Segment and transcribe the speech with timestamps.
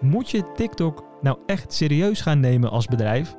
[0.00, 3.34] Moet je TikTok nou echt serieus gaan nemen als bedrijf?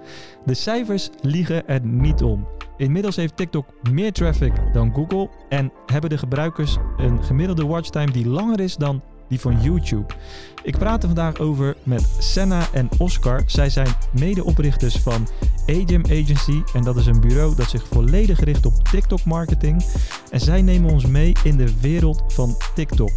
[0.46, 2.48] De cijfers liegen er niet om.
[2.78, 8.28] Inmiddels heeft TikTok meer traffic dan Google en hebben de gebruikers een gemiddelde watchtime die
[8.28, 10.14] langer is dan die van YouTube.
[10.64, 13.44] Ik praat er vandaag over met Senna en Oscar.
[13.46, 15.28] Zij zijn medeoprichters van
[15.68, 19.86] Agem Agency en dat is een bureau dat zich volledig richt op TikTok marketing.
[20.32, 23.12] En zij nemen ons mee in de wereld van TikTok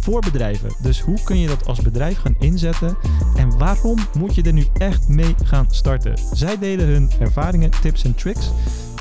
[0.00, 0.74] voor bedrijven.
[0.82, 2.96] Dus hoe kun je dat als bedrijf gaan inzetten
[3.36, 6.18] en waarom moet je er nu echt mee gaan starten?
[6.32, 8.50] Zij delen hun ervaringen, tips en tricks.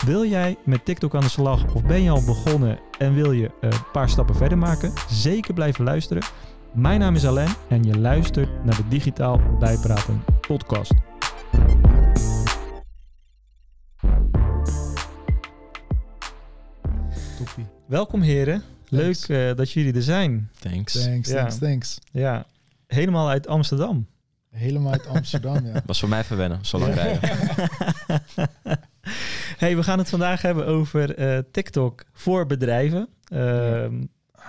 [0.05, 3.51] Wil jij met TikTok aan de slag of ben je al begonnen en wil je
[3.61, 4.93] een paar stappen verder maken?
[5.09, 6.23] Zeker blijven luisteren.
[6.73, 10.93] Mijn naam is Alain en je luistert naar de Digitaal Bijpraten podcast.
[17.37, 17.65] Toppie.
[17.87, 18.63] Welkom heren.
[18.89, 20.49] Leuk uh, dat jullie er zijn.
[20.59, 21.03] Thanks.
[21.03, 21.35] Thanks, Ja.
[21.35, 21.99] thanks, thanks.
[22.11, 22.45] Ja,
[22.87, 24.07] helemaal uit Amsterdam.
[24.49, 25.81] Helemaal uit Amsterdam, ja.
[25.85, 27.29] Was voor mij verwennen, zo lang rijden.
[29.63, 33.07] hey, we gaan het vandaag hebben over eh, TikTok voor bedrijven.
[33.27, 34.03] Ehm,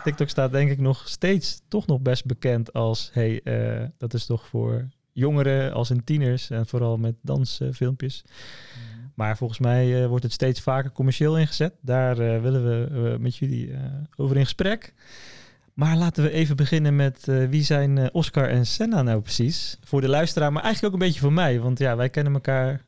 [0.05, 3.10] TikTok staat denk ik nog steeds toch nog best bekend als...
[3.12, 8.24] hey, eh, dat is toch voor jongeren als in tieners en vooral met dansfilmpjes.
[9.14, 11.74] Maar volgens mij eh, wordt het steeds vaker commercieel ingezet.
[11.80, 13.70] Daar eh, willen we met jullie
[14.16, 14.94] over in gesprek.
[15.74, 19.78] Maar laten we even beginnen met wie zijn Oscar en Senna nou precies?
[19.84, 21.61] Voor de luisteraar, maar eigenlijk ook een beetje voor mij.
[21.61, 22.84] Want ja, wij kennen elkaar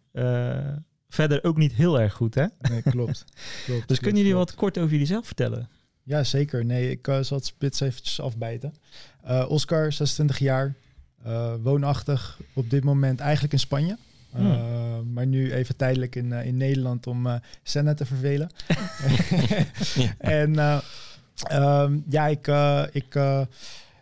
[1.08, 2.46] verder ook niet heel erg goed, hè?
[2.58, 3.24] Nee, klopt.
[3.66, 4.50] klopt Dus kunnen jullie klopt.
[4.50, 5.68] wat kort over jullie zelf vertellen?
[6.06, 6.64] Ja, zeker.
[6.64, 8.74] Nee, ik eh, zal het spits eventjes afbijten.
[9.22, 10.74] Eh, Oscar, 26 jaar.
[11.22, 13.96] eh, woonachtig op dit moment eigenlijk in Spanje.
[14.30, 15.12] Hmm.
[15.12, 18.50] Maar nu even tijdelijk in, in Nederland om Senna te vervelen.
[19.94, 20.14] Ja.
[20.40, 20.78] En eh,
[21.34, 22.46] ehm, ja, ik,
[22.94, 23.14] ik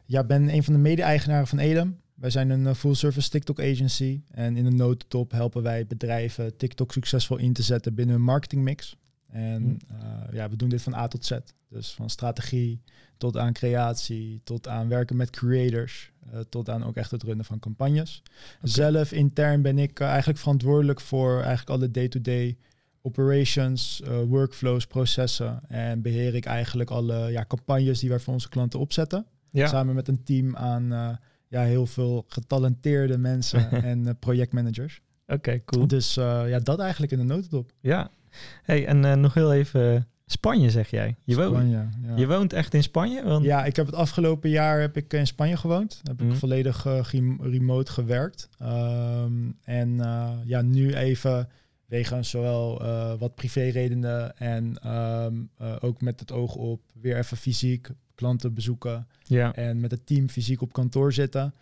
[0.06, 2.00] ja, ben een van de mede-eigenaren van Edem.
[2.14, 4.20] Wij zijn een full-service TikTok agency.
[4.30, 8.96] En in de notendop helpen wij bedrijven TikTok succesvol in te zetten binnen hun marketingmix.
[9.34, 9.78] En Hmm.
[9.88, 11.38] eh, ja, we doen dit van A tot Z.
[11.68, 12.82] Dus van strategie
[13.16, 17.44] tot aan creatie, tot aan werken met creators, eh, tot aan ook echt het runnen
[17.44, 18.22] van campagnes.
[18.62, 22.56] Zelf intern ben ik eh, eigenlijk verantwoordelijk voor eigenlijk alle day-to-day
[23.02, 25.60] operations, workflows, processen.
[25.68, 29.26] En beheer ik eigenlijk alle ja, campagnes die wij voor onze klanten opzetten.
[29.50, 31.18] Ja, Samen met een team aan
[31.48, 35.00] ja, heel veel getalenteerde mensen en projectmanagers.
[35.26, 35.86] oké, cool.
[35.86, 37.72] Dus ja, dat eigenlijk in de notendop.
[37.80, 38.10] Ja.
[38.62, 41.16] Hey, en eh, nog heel even eh, Spanje, zeg jij.
[41.24, 42.16] Je, woont, Spanje, ja.
[42.16, 43.24] je woont echt in Spanje?
[43.24, 46.00] Want, Ja, ik heb het afgelopen jaar heb ik in Spanje gewoond.
[46.02, 46.30] Heb Mhm.
[46.30, 48.48] ik volledig eh, rem- remote gewerkt.
[48.58, 49.96] Ehm, en
[50.44, 51.48] ja, nu even
[51.86, 57.36] wegens zowel eh, wat privéredenen en ehm, eh, ook met het oog op weer even
[57.36, 59.54] fysiek klanten bezoeken ja.
[59.54, 61.54] en met het team fysiek op kantoor zitten,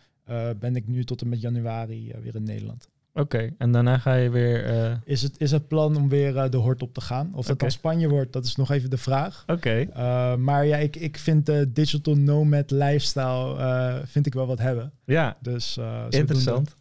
[0.59, 2.89] ben ik nu tot en met januari weer in Nederland.
[3.15, 4.65] Oké, en daarna ga je weer...
[4.65, 7.31] eh, Is het, is het plan om weer eh, de hort op te gaan?
[7.35, 9.45] Of dat dan Spanje wordt, dat is nog even de vraag.
[9.47, 14.59] Oké, Uh, maar ja, ik, ik vind de digital nomad lifestyle vind ik wel wat
[14.59, 14.93] hebben.
[15.05, 15.37] ja.
[15.41, 15.79] Dus
[16.09, 16.75] Interessant.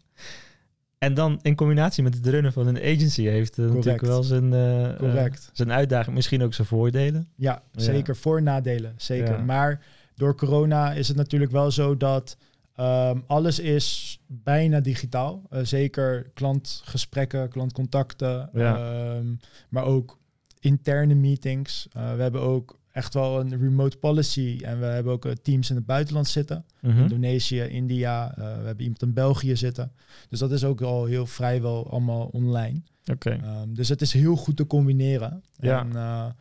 [0.97, 4.53] En dan in combinatie met het runnen van een agency heeft het natuurlijk wel zijn,
[4.53, 5.49] eh, eh, Correct.
[5.53, 7.27] zijn uitdaging, misschien ook zijn voordelen.
[7.35, 7.81] Ja, Ja.
[7.81, 8.15] zeker.
[8.15, 9.37] Voor- en nadelen, zeker.
[9.37, 9.43] Ja.
[9.43, 12.37] Maar door corona is het natuurlijk wel zo dat
[12.75, 15.43] ehm, alles is bijna digitaal.
[15.53, 18.75] Uh, zeker klantgesprekken, klantcontacten, Ja.
[18.77, 19.35] ehm,
[19.69, 20.19] maar ook
[20.59, 21.87] interne meetings.
[21.97, 25.69] Uh, we hebben ook echt wel een remote policy en we hebben ook uh, teams
[25.69, 26.65] in het buitenland zitten.
[26.81, 27.01] Mhm.
[27.01, 29.91] Indonesië, India, uh, we hebben iemand in België zitten.
[30.29, 32.81] Dus dat is ook al heel vrijwel allemaal online.
[33.11, 35.43] Oké, Um, dus het is heel goed te combineren.
[35.55, 35.79] Ja.
[35.79, 36.35] En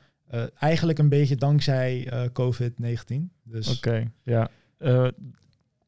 [0.59, 3.31] eigenlijk een beetje dankzij uh, COVID-19.
[3.43, 4.49] Dus oké, ja.
[4.79, 5.07] Eh,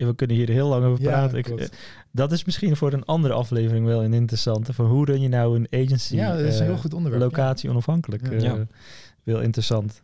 [0.07, 1.39] we kunnen hier heel lang over Ja, praten.
[1.39, 1.67] Ik, eh,
[2.11, 4.73] dat is misschien voor een andere aflevering wel een interessante.
[4.73, 6.15] Van hoe run je nou een agency?
[6.15, 7.23] ja, dat is een eh, heel goed onderwerp.
[7.23, 8.23] locatie onafhankelijk.
[8.25, 8.31] Ja.
[8.31, 8.67] eh, Ja.
[9.25, 10.01] Heel interessant.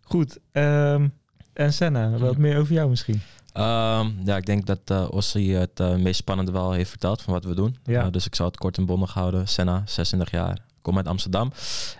[0.00, 0.38] Goed.
[0.52, 1.08] ehm,
[1.52, 3.20] en Senna, wat meer over jou misschien?
[3.52, 7.32] Ehm, ja, ik denk dat uh, Ossie het uh, meest spannende wel heeft verteld van
[7.32, 7.76] wat we doen.
[7.84, 8.04] Ja.
[8.04, 9.48] Uh, dus ik zal het kort en bondig houden.
[9.48, 11.52] Senna, 26 jaar, kom uit Amsterdam.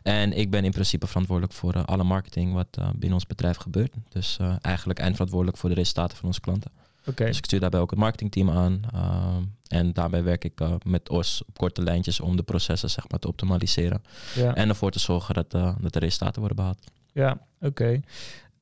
[0.02, 3.56] En ik ben in principe verantwoordelijk voor uh, alle marketing wat uh, binnen ons bedrijf
[3.56, 3.92] gebeurt.
[4.08, 6.70] Dus uh, eigenlijk eindverantwoordelijk voor de resultaten van onze klanten.
[7.06, 8.80] Oké, Dus ik stuur daarbij ook het marketingteam aan.
[8.94, 13.08] ehm, en daarbij werk ik uh, met OS op korte lijntjes om de processen zeg
[13.08, 14.02] maar, te optimaliseren.
[14.34, 14.54] ja.
[14.54, 16.78] En ervoor te zorgen dat, uh, dat de resultaten worden behaald.
[17.12, 18.00] Ja, oké.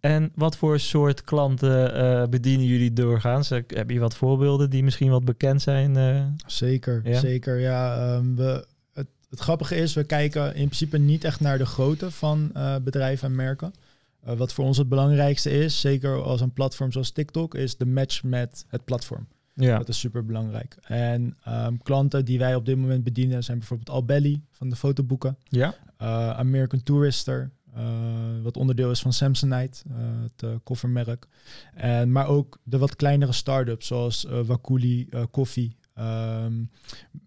[0.00, 3.48] En wat voor soort klanten uh, bedienen jullie doorgaans?
[3.48, 5.96] Heb je wat voorbeelden die misschien wat bekend zijn?
[5.96, 6.22] Uh?
[6.46, 7.18] Zeker, Ja?
[7.18, 7.58] zeker.
[7.58, 11.66] Ja, um, we, het, het grappige is, we kijken in principe niet echt naar de
[11.66, 13.72] grootte van uh, bedrijven en merken.
[14.26, 17.86] Uh, wat voor ons het belangrijkste is, zeker als een platform zoals TikTok, is de
[17.86, 19.26] match met het platform.
[19.54, 19.78] Ja.
[19.78, 20.76] Dat is super belangrijk.
[20.82, 25.36] En ehm, klanten die wij op dit moment bedienen zijn bijvoorbeeld Albelly van de fotoboeken,
[25.44, 25.74] Ja?
[25.96, 27.82] eh, American Tourister, eh,
[28.42, 31.26] wat onderdeel is van Samsonite, eh, het eh, koffermerk.
[31.74, 35.76] En, maar ook de wat kleinere start-ups zoals eh Wakuli eh, Koffie.
[35.94, 36.52] ehm,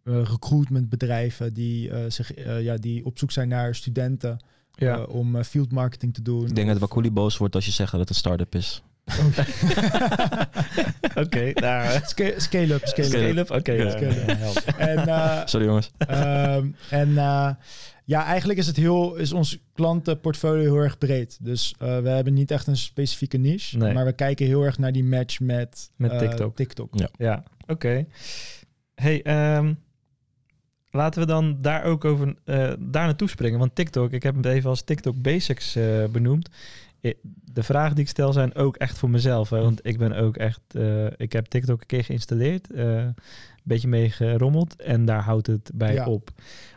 [0.04, 4.38] eh, recruitmentbedrijven die, eh, zich, eh, ja, die op zoek zijn naar studenten
[4.78, 4.98] Ja.
[4.98, 6.48] eh, om eh, field marketing te doen.
[6.48, 8.84] Ik denk dat Wakuli boos wordt als je zegt dat het een start-up is.
[11.16, 11.52] Oké.
[11.56, 12.86] Scale, scale scale, up.
[12.86, 13.52] Scale-up?
[13.52, 13.72] Oké.
[13.72, 13.90] Ja.
[13.90, 14.64] Scale-up.
[14.78, 15.92] En, eh, Sorry jongens.
[15.98, 17.50] Ehm, en eh,
[18.06, 21.38] ja, eigenlijk is het heel, is ons klantenportfolio heel erg breed.
[21.42, 23.94] Dus eh, we hebben niet echt een specifieke niche, Nee.
[23.94, 26.56] maar we kijken heel erg naar die match met, Met eh, TikTok.
[26.56, 26.90] TikTok.
[27.00, 27.10] Ja.
[27.18, 28.06] Ja, oké.
[28.96, 29.74] Hey, ehm,
[30.98, 33.60] laten we dan daar ook over eh, daar naartoe springen.
[33.60, 36.50] Want TikTok, ik heb het even als TikTok Basics eh, benoemd.
[37.06, 37.14] I-
[37.54, 39.50] De vragen die ik stel zijn ook echt voor mezelf.
[39.50, 40.62] Hè, want ik ben ook echt.
[40.68, 42.72] eh, ik heb TikTok een keer geïnstalleerd.
[42.72, 43.16] eh, een
[43.64, 44.82] beetje mee gerommeld.
[44.82, 46.06] En daar houdt het bij Ja.
[46.06, 46.30] op.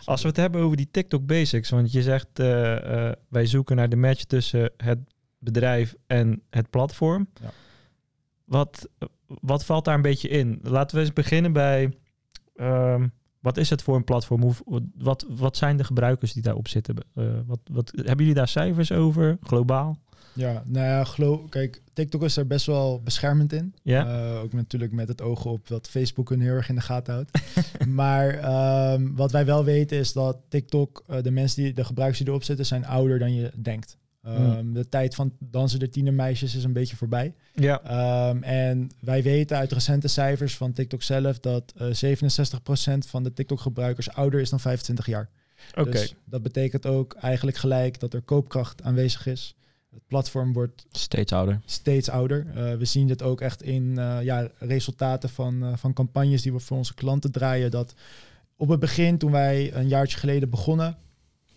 [0.05, 1.70] Als we het hebben over die TikTok Basics.
[1.70, 4.99] Want je zegt eh, eh, wij zoeken naar de match tussen het
[5.38, 7.28] bedrijf en het platform.
[7.43, 7.50] Ja.
[8.44, 8.88] Wat,
[9.26, 10.58] wat valt daar een beetje in?
[10.62, 11.93] Laten we eens beginnen bij.
[12.56, 13.08] ehm,
[13.40, 14.42] wat is het voor een platform?
[14.42, 16.96] Hoe, wat, wat zijn de gebruikers die daarop zitten?
[17.14, 19.98] Eh, wat, wat, hebben jullie daar cijfers over, globaal?
[20.32, 23.75] Ja, nou ja, geloof, kijk, TikTok is er best wel beschermend in.
[23.82, 24.06] Ja?
[24.06, 27.14] Eh, ook natuurlijk met het oog op dat Facebook hun heel erg in de gaten
[27.14, 27.31] houdt.
[27.88, 32.19] maar ehm, wat wij wel weten is dat TikTok, eh, de mensen die de gebruikers
[32.19, 33.96] die erop zitten, zijn ouder dan je denkt.
[34.22, 37.34] Ehm, De tijd van dansen de tienermeisjes is een beetje voorbij.
[37.55, 37.82] Ja.
[37.82, 43.32] Ehm, en wij weten uit recente cijfers van TikTok zelf dat eh 67% van de
[43.32, 45.28] TikTok-gebruikers ouder is dan 25 jaar.
[45.75, 45.90] Oké.
[45.90, 49.55] Dus dat betekent ook eigenlijk gelijk dat er koopkracht aanwezig is.
[49.90, 51.61] Het platform wordt Steeds ouder.
[51.64, 52.46] steeds ouder.
[52.55, 56.52] Eh, we zien dit ook echt in eh, ja, resultaten van, eh, van campagnes die
[56.52, 57.70] we voor onze klanten draaien.
[57.70, 57.94] Dat
[58.56, 60.96] op het begin, toen wij een jaartje geleden begonnen,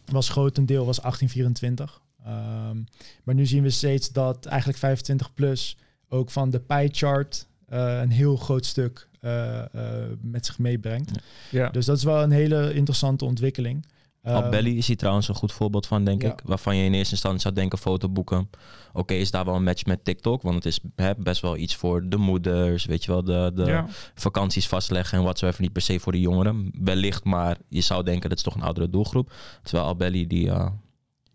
[0.05, 2.01] was grotendeel was 1824.
[2.25, 2.77] Ehm,
[3.23, 5.77] maar nu zien we steeds dat eigenlijk 25 plus
[6.09, 11.11] ook van de pie chart eh, een heel groot stuk eh, eh, met zich meebrengt.
[11.51, 11.69] ja.
[11.69, 13.85] Dus dat is wel een hele interessante ontwikkeling.
[14.23, 16.31] Ehm, Albelly is hier trouwens een goed voorbeeld van, denk ja.
[16.31, 16.41] ik.
[16.43, 18.49] Waarvan je in eerste instantie zou denken, fotoboeken.
[18.93, 20.41] Oké, is daar wel een match met TikTok?
[20.41, 23.65] Want het is hè, best wel iets voor de moeders, weet je wel, de, de
[23.65, 23.85] ja.
[24.15, 26.71] vakanties vastleggen en wat zo even niet per se voor de jongeren.
[26.79, 29.33] Wellicht, maar je zou denken dat is toch een oudere doelgroep.
[29.63, 30.67] Terwijl Albelly, die, eh,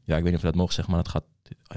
[0.08, 1.24] ja, ik weet niet of je dat mogen zeggen, maar het gaat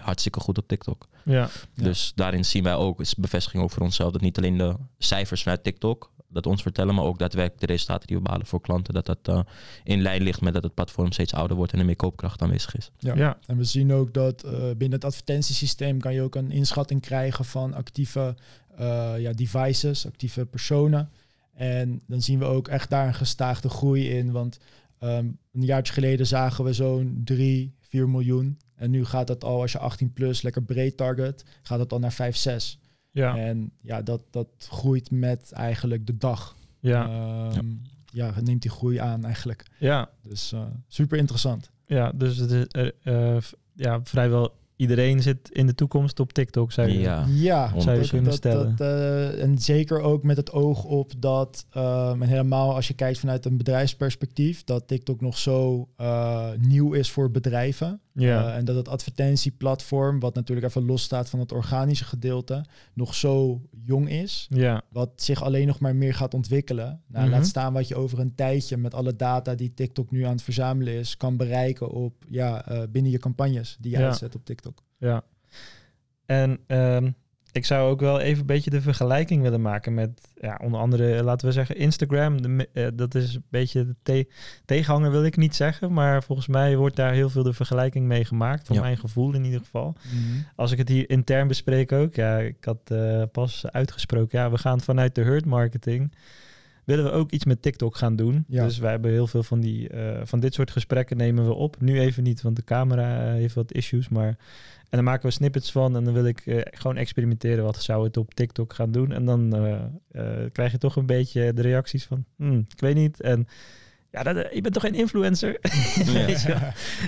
[0.04, 1.08] hartstikke goed op TikTok.
[1.24, 1.50] ja.
[1.74, 1.84] Ja.
[1.84, 5.42] Dus daarin zien wij ook, is bevestiging ook voor onszelf, dat niet alleen de cijfers
[5.42, 8.94] vanuit TikTok dat ons vertellen, maar ook daadwerkelijk de resultaten die we behalen voor klanten,
[8.94, 9.40] dat dat eh,
[9.84, 12.76] in lijn ligt met dat het platform steeds ouder wordt en er meer koopkracht aanwezig
[12.76, 12.92] is.
[12.98, 13.16] Ja.
[13.16, 13.38] Ja.
[13.46, 17.46] En we zien ook dat eh, binnen het advertentiesysteem kan je ook een inschatting krijgen
[17.46, 18.36] van actieve
[18.76, 21.10] eh, ja, devices, actieve personen.
[21.54, 24.32] En dan zien we ook echt daar een gestaagde groei in.
[24.32, 24.58] Want
[25.00, 28.60] ehm, een jaartje geleden zagen we zo'n 3, 4 miljoen.
[28.76, 32.00] En nu gaat dat al, als je 18 plus, lekker breed target, gaat het al
[32.00, 32.80] naar 5, 6.
[33.12, 33.38] Ja.
[33.38, 36.56] En ja, dat, dat groeit met eigenlijk de dag.
[36.80, 37.06] Ja.
[37.06, 37.68] Ehm,
[38.06, 39.66] ja, neemt die groei aan eigenlijk.
[39.78, 40.10] Ja.
[40.22, 41.72] Dus eh, super interessant.
[41.86, 42.12] Ja.
[42.12, 43.44] Dus het is, eh, eh,
[43.74, 47.26] ja, vrijwel iedereen zit in de toekomst op TikTok, zou je Ja.
[47.28, 48.76] Ja, Zou je dat- kunnen dat- stellen.
[48.76, 52.94] dat, eh, en zeker ook met het oog op dat, ehm, en helemaal als je
[52.94, 58.02] kijkt vanuit een bedrijfsperspectief, dat TikTok nog zo eh, nieuw is voor bedrijven.
[58.14, 58.48] Ja.
[58.50, 63.16] Eh, en dat het advertentieplatform, wat natuurlijk even los staat van het organische gedeelte, nog
[63.16, 64.48] zo jong is.
[64.50, 64.82] Ja.
[64.90, 67.02] Wat zich alleen nog maar meer gaat ontwikkelen.
[67.08, 67.34] Nou, Mhm.
[67.36, 70.42] Laat staan wat je over een tijdje met alle data die TikTok nu aan het
[70.44, 74.06] verzamelen is, kan bereiken op ja, eh, binnen je campagnes die je Ja.
[74.06, 74.84] uitzet op TikTok.
[74.98, 75.24] Ja.
[76.26, 77.12] En ehm,
[77.52, 80.10] ik zou ook wel even een beetje de vergelijking willen maken met,
[80.42, 82.42] ja, onder andere, eh, laten we zeggen, Instagram.
[82.42, 84.28] De, eh, dat is een beetje de te-
[84.66, 85.94] tegenhanger, wil ik niet zeggen.
[85.94, 88.68] Maar volgens mij wordt daar heel veel de vergelijking mee gemaakt.
[88.68, 88.82] Van Ja.
[88.82, 89.96] mijn gevoel in ieder geval.
[90.56, 92.16] Als ik het hier intern bespreek ook.
[92.16, 94.40] Ja, ik had eh, pas uitgesproken.
[94.40, 96.12] Ja, we gaan vanuit de herd marketing.
[96.84, 98.46] Willen we ook iets met TikTok gaan doen.
[98.48, 98.64] Ja.
[98.64, 101.82] Dus wij hebben heel veel van, die, eh, van dit soort gesprekken nemen we op.
[101.82, 104.10] Nu even niet, want de camera eh, heeft wat issues.
[104.10, 104.38] Maar
[104.92, 105.96] en dan maken we snippets van.
[105.96, 107.64] En dan wil ik eh, gewoon experimenteren.
[107.64, 109.12] Wat zou het op TikTok gaan doen?
[109.12, 109.74] En dan eh,
[110.12, 112.26] eh, krijg je toch een beetje de reacties van...
[112.36, 113.22] "Hmm, ik weet niet.
[113.22, 113.48] En
[114.12, 115.60] ja, dat, je bent toch geen influencer?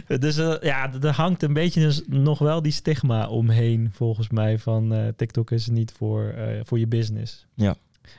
[0.20, 4.60] Dus ja, er hangt een beetje dus nog wel die stigma omheen, volgens mij.
[4.60, 7.46] Van eh, TikTok is niet voor, eh, voor je business.
[7.54, 7.76] Ja.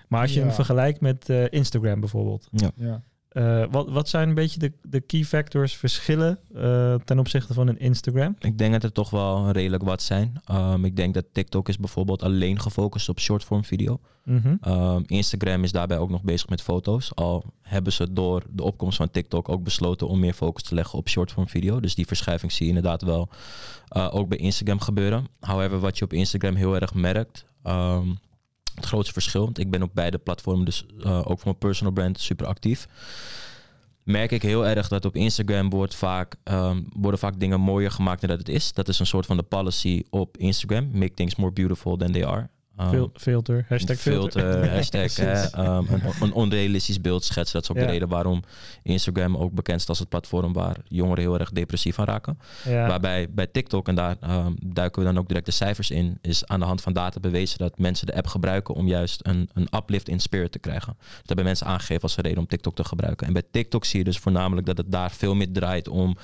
[0.08, 0.44] Maar als je Ja.
[0.46, 2.48] hem vergelijkt met eh, Instagram bijvoorbeeld.
[2.76, 3.02] Ja.
[3.28, 7.68] Eh, wat, wat zijn een beetje de, de key factors, verschillen eh, ten opzichte van
[7.68, 8.36] een Instagram?
[8.38, 10.40] Ik denk dat er toch wel redelijk wat zijn.
[10.50, 14.00] Um, ik denk dat TikTok is bijvoorbeeld alleen gefocust op shortform video.
[14.24, 14.56] Mhm.
[14.68, 17.14] Um, Instagram is daarbij ook nog bezig met foto's.
[17.14, 20.98] Al hebben ze door de opkomst van TikTok ook besloten om meer focus te leggen
[20.98, 21.80] op shortform video.
[21.80, 23.28] Dus die verschuiving zie je inderdaad wel
[23.96, 25.26] uh, ook bij Instagram gebeuren.
[25.40, 27.44] However, wat je op Instagram heel erg merkt.
[27.64, 28.18] Um,
[28.74, 31.92] het grootste verschil, want ik ben op beide platformen, dus uh, ook voor mijn personal
[31.92, 32.88] brand, super actief.
[34.02, 38.20] Merk ik heel erg dat op Instagram wordt vaak, um, worden vaak dingen mooier gemaakt
[38.20, 38.72] dan dat het is.
[38.72, 40.90] Dat is een soort van de policy op Instagram.
[40.92, 42.48] Make things more beautiful than they are.
[42.80, 44.40] Um, filter, hashtag filter.
[44.40, 47.54] filter hashtag hè, um, een, een, onrealistisch beeld schetsen.
[47.54, 47.84] Dat is ook ja.
[47.84, 48.42] de reden waarom
[48.82, 52.38] Instagram ook bekend is als het platform waar jongeren heel erg depressief aan raken.
[52.64, 52.86] Ja.
[52.86, 56.46] Waarbij bij TikTok, en daar um, duiken we dan ook direct de cijfers in, is
[56.46, 59.68] aan de hand van data bewezen dat mensen de app gebruiken om juist een, een
[59.76, 60.96] uplift in spirit te krijgen.
[60.98, 63.26] Dat hebben mensen aangegeven als reden om TikTok te gebruiken.
[63.26, 66.16] En bij TikTok zie je dus voornamelijk dat het daar veel meer draait om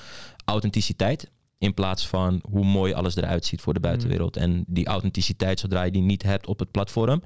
[0.45, 1.29] authenticiteit.
[1.61, 4.35] In plaats van hoe mooi alles eruit ziet voor de buitenwereld.
[4.35, 4.41] Mm.
[4.41, 7.23] En die authenticiteit, zodra je die niet hebt op het platform.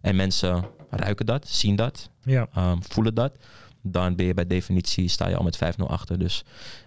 [0.00, 2.48] En mensen ruiken dat, zien dat, ja.
[2.56, 3.32] um, voelen dat.
[3.82, 6.18] Dan ben je bij definitie, sta je al met 5-0 achter.
[6.18, 6.44] Dus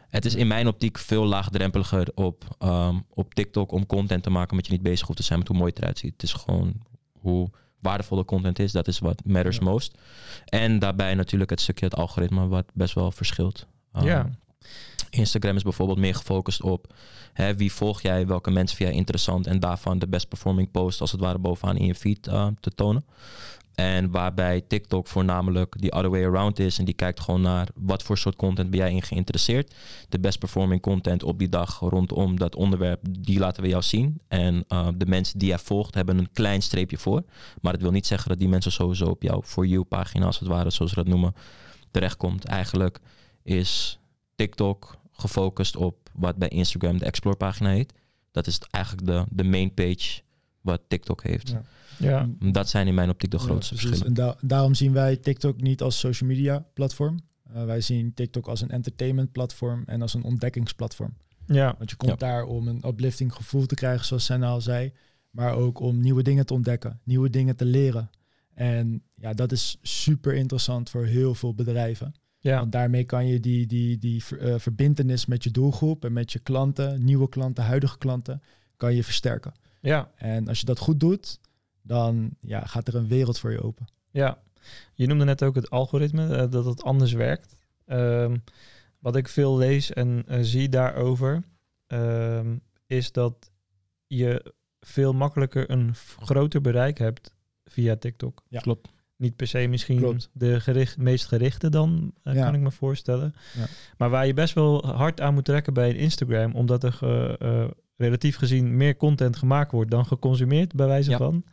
[0.10, 4.55] het is in mijn optiek veel laagdrempeliger op, um, op TikTok om content te maken.
[4.55, 6.13] Met je niet bezig hoeft te zijn met hoe mooi het eruit ziet.
[6.13, 6.74] Het is gewoon
[7.20, 8.72] hoe waardevolle content is.
[8.72, 9.63] Dat is wat matters ja.
[9.63, 9.98] most.
[10.46, 13.67] En daarbij natuurlijk het stukje het algoritme wat best wel verschilt.
[13.96, 14.29] Um, ja.
[15.10, 16.94] Instagram is bijvoorbeeld meer gefocust op
[17.34, 21.01] hè, wie volg jij, welke mensen vind jij interessant en daarvan de best performing post
[21.01, 23.06] als het ware bovenaan in je feed uh, te tonen.
[23.75, 28.03] En waarbij TikTok voornamelijk die other way around is en die kijkt gewoon naar wat
[28.03, 29.74] voor soort content ben jij in geïnteresseerd.
[30.10, 34.22] De best performing content op die dag rondom dat onderwerp, die laten we jou zien.
[34.27, 37.24] En uh, de mensen die jij volgt hebben een klein streepje voor.
[37.62, 40.39] Maar dat wil niet zeggen dat die mensen sowieso op jouw For You pagina als
[40.39, 41.36] het ware, zoals we dat noemen,
[41.91, 42.46] terechtkomt.
[42.46, 43.00] Eigenlijk
[43.44, 44.00] is
[44.36, 47.94] TikTok gefocust op wat bij Instagram de Explore pagina heet.
[48.32, 50.22] Dat is eigenlijk de, de main page
[50.62, 51.50] wat TikTok heeft.
[51.50, 51.64] Ja.
[51.98, 52.52] ja.
[52.52, 54.08] Dat zijn in mijn optiek de grootste ja, verschillen.
[54.08, 57.20] En da daarom zien wij TikTok niet als social media platform.
[57.56, 61.14] Uh, wij zien TikTok als een entertainment platform en als een ontdekkingsplatform.
[61.46, 61.76] Ja.
[61.78, 62.18] Want je komt ja.
[62.18, 64.94] daar om een uplifting gevoel te krijgen, zoals Senna al zei.
[65.30, 68.10] Maar ook om nieuwe dingen te ontdekken, nieuwe dingen te leren.
[68.54, 72.14] En ja, dat is super interessant voor heel veel bedrijven.
[72.41, 72.60] Ja.
[72.60, 76.39] Want daarmee kan je die, die, die uh, verbindenis met je doelgroep en met je
[76.39, 78.41] klanten, nieuwe klanten, huidige klanten,
[78.77, 79.53] kan je versterken.
[79.79, 80.12] Ja.
[80.15, 81.39] En als je dat goed doet,
[81.81, 83.88] dan ja, gaat er een wereld voor je open.
[84.12, 84.38] Ja,
[84.93, 87.55] je noemde net ook het algoritme, uh, dat het anders werkt.
[87.86, 88.43] Um,
[89.00, 91.43] wat ik veel lees en uh, zie daarover,
[91.88, 93.51] um, is dat
[94.07, 97.33] je veel makkelijker een groter bereik hebt
[97.65, 98.43] via TikTok.
[98.48, 98.60] Ja.
[98.60, 98.89] Klopt
[99.22, 100.30] niet per se misschien Klopt.
[100.34, 102.44] de gericht, meest gerichte dan, uh, ja.
[102.44, 103.34] kan ik me voorstellen.
[103.58, 103.66] Ja.
[103.98, 107.34] Maar waar je best wel hard aan moet trekken bij een Instagram, omdat er uh,
[107.51, 111.18] uh, relatief gezien meer content gemaakt wordt dan geconsumeerd, bij wijze Ja.
[111.18, 111.44] van.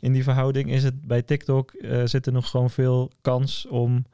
[0.00, 4.04] In die verhouding is het bij TikTok uh, zit er nog gewoon veel kans om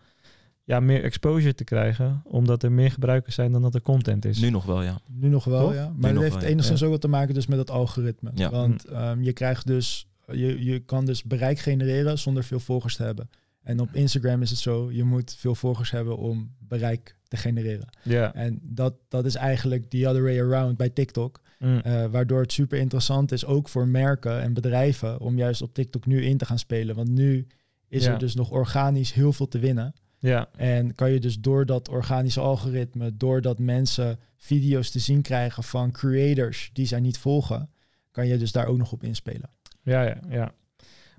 [0.65, 4.39] ja, meer exposure te krijgen, omdat er meer gebruikers zijn dan dat er content is.
[4.41, 5.01] Nu nog wel, ja.
[5.07, 5.75] Nu nog wel, Toch?
[5.75, 5.87] ja.
[5.89, 6.87] Nu Maar het nog heeft wel, enigszins Ja.
[6.87, 8.31] ook wat te maken dus met het algoritme.
[8.35, 8.51] Ja.
[8.51, 13.03] Want um, je krijgt dus, je, je kan dus bereik genereren zonder veel volgers te
[13.03, 13.31] hebben.
[13.63, 17.89] En op Instagram is het zo, je moet veel volgers hebben om bereik te genereren.
[18.03, 18.35] Ja.
[18.35, 21.41] En dat, dat is eigenlijk the other way around bij TikTok.
[21.59, 21.81] Mm.
[21.87, 26.07] Uh, waardoor het super interessant is, ook voor merken en bedrijven, om juist op TikTok
[26.07, 26.95] nu in te gaan spelen.
[26.95, 27.47] Want nu
[27.89, 29.95] is er dus nog organisch heel veel te winnen.
[30.19, 30.49] ja.
[30.57, 35.91] En kan je dus door dat organische algoritme, doordat mensen video's te zien krijgen van
[35.91, 37.71] creators die zij niet volgen,
[38.11, 39.51] kan je dus daar ook nog op inspelen.
[39.83, 40.53] Ja, ja, ja.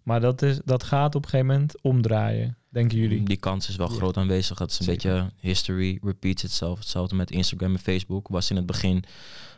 [0.04, 3.24] Maar dat, is, dat gaat op een gegeven moment omdraaien, denken jullie?
[3.24, 3.96] Die kans is wel Ja.
[3.96, 4.58] groot aanwezig.
[4.58, 5.12] Dat is een Zeker.
[5.14, 6.80] beetje history repeats itself.
[6.80, 8.28] Hetzelfde met Instagram en Facebook.
[8.28, 9.04] Was in het begin.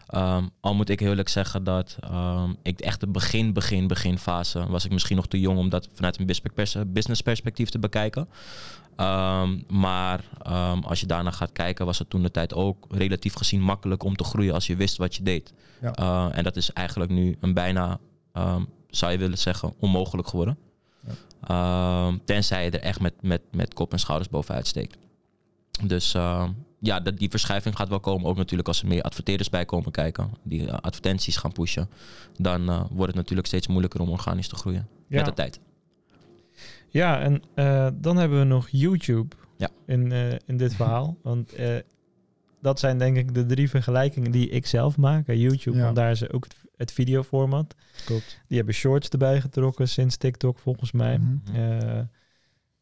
[0.05, 4.67] ehm, al moet ik heel eerlijk zeggen dat ehm, ik echt de begin, begin, beginfase
[4.67, 7.79] was ik misschien nog te jong om dat vanuit een business pers- business perspectief te
[7.79, 8.27] bekijken.
[8.95, 13.33] Ehm, maar ehm, als je daarna gaat kijken, was het toen de tijd ook relatief
[13.33, 15.53] gezien makkelijk om te groeien als je wist wat je deed.
[15.81, 15.95] Ja.
[16.00, 18.00] Uh, en dat is eigenlijk nu een bijna,
[18.33, 18.63] ehm,
[18.98, 20.58] zou je willen zeggen, onmogelijk geworden.
[21.44, 24.98] Ehm, tenzij je er echt met, met, met kop en schouders bovenuit steekt.
[25.84, 28.30] Dus ehm, ja, dat, die verschuiving gaat wel komen.
[28.30, 30.32] Ook natuurlijk als er meer adverteerders bij komen kijken.
[30.44, 31.90] Die eh, advertenties gaan pushen.
[32.38, 34.88] Dan eh, wordt het natuurlijk steeds moeilijker om organisch te groeien.
[35.08, 35.16] Ja.
[35.18, 35.60] Met de tijd.
[36.90, 39.70] Ja, en eh, dan hebben we nog YouTube Ja.
[39.86, 41.18] in, eh, in dit verhaal.
[41.24, 41.75] Want eh,
[42.62, 45.28] dat zijn denk ik de drie vergelijkingen die ik zelf maak.
[45.28, 45.84] YouTube, Ja.
[45.84, 47.75] want daar is ook het, het videoformat.
[48.05, 48.39] Klopt.
[48.48, 51.17] Die hebben shorts erbij getrokken sinds TikTok volgens mij.
[51.17, 51.55] Mhm.
[51.55, 52.01] Eh,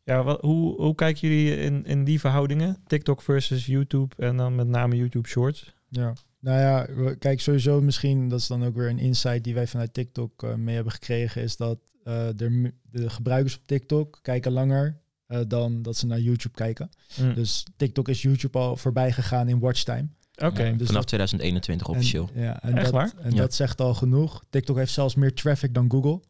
[0.05, 2.77] Ja, wat, hoe, hoe kijken jullie in, in die verhoudingen?
[2.87, 5.73] TikTok versus YouTube en dan met name YouTube Shorts?
[5.89, 6.13] Ja.
[6.39, 9.67] Nou ja, we- kijk, sowieso misschien, dat is dan ook weer een insight die wij
[9.67, 14.19] vanuit TikTok eh, mee hebben gekregen, is dat eh, er m- de gebruikers op TikTok
[14.21, 16.89] kijken langer eh, dan dat ze naar YouTube kijken.
[17.21, 17.33] Mm.
[17.33, 20.07] Dus TikTok is YouTube al voorbij gegaan in watchtime.
[20.37, 20.63] Oké.
[20.63, 22.29] Ja, dus vanaf dat- 2021 officieel.
[22.35, 23.11] En, ja, en Echt dat, waar?
[23.21, 23.37] En Ja.
[23.37, 24.43] dat zegt al genoeg.
[24.49, 26.21] TikTok heeft zelfs meer traffic dan Google.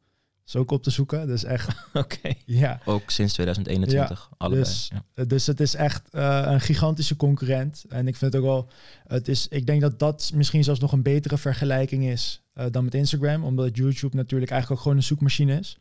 [0.45, 1.27] is ook op te zoeken.
[1.27, 2.33] Dus echt, Oké.
[2.45, 2.79] ja.
[2.85, 4.63] Ook sinds 2021, allebei.
[4.63, 5.03] dus- ja.
[5.13, 7.85] Eh, Dus het is echt eh, een gigantische concurrent.
[7.89, 8.69] En ik vind het ook wel,
[9.07, 12.83] het is, ik denk dat dat misschien zelfs nog een betere vergelijking is eh, dan
[12.83, 13.43] met Instagram.
[13.43, 15.77] Omdat YouTube natuurlijk eigenlijk ook gewoon een zoekmachine is.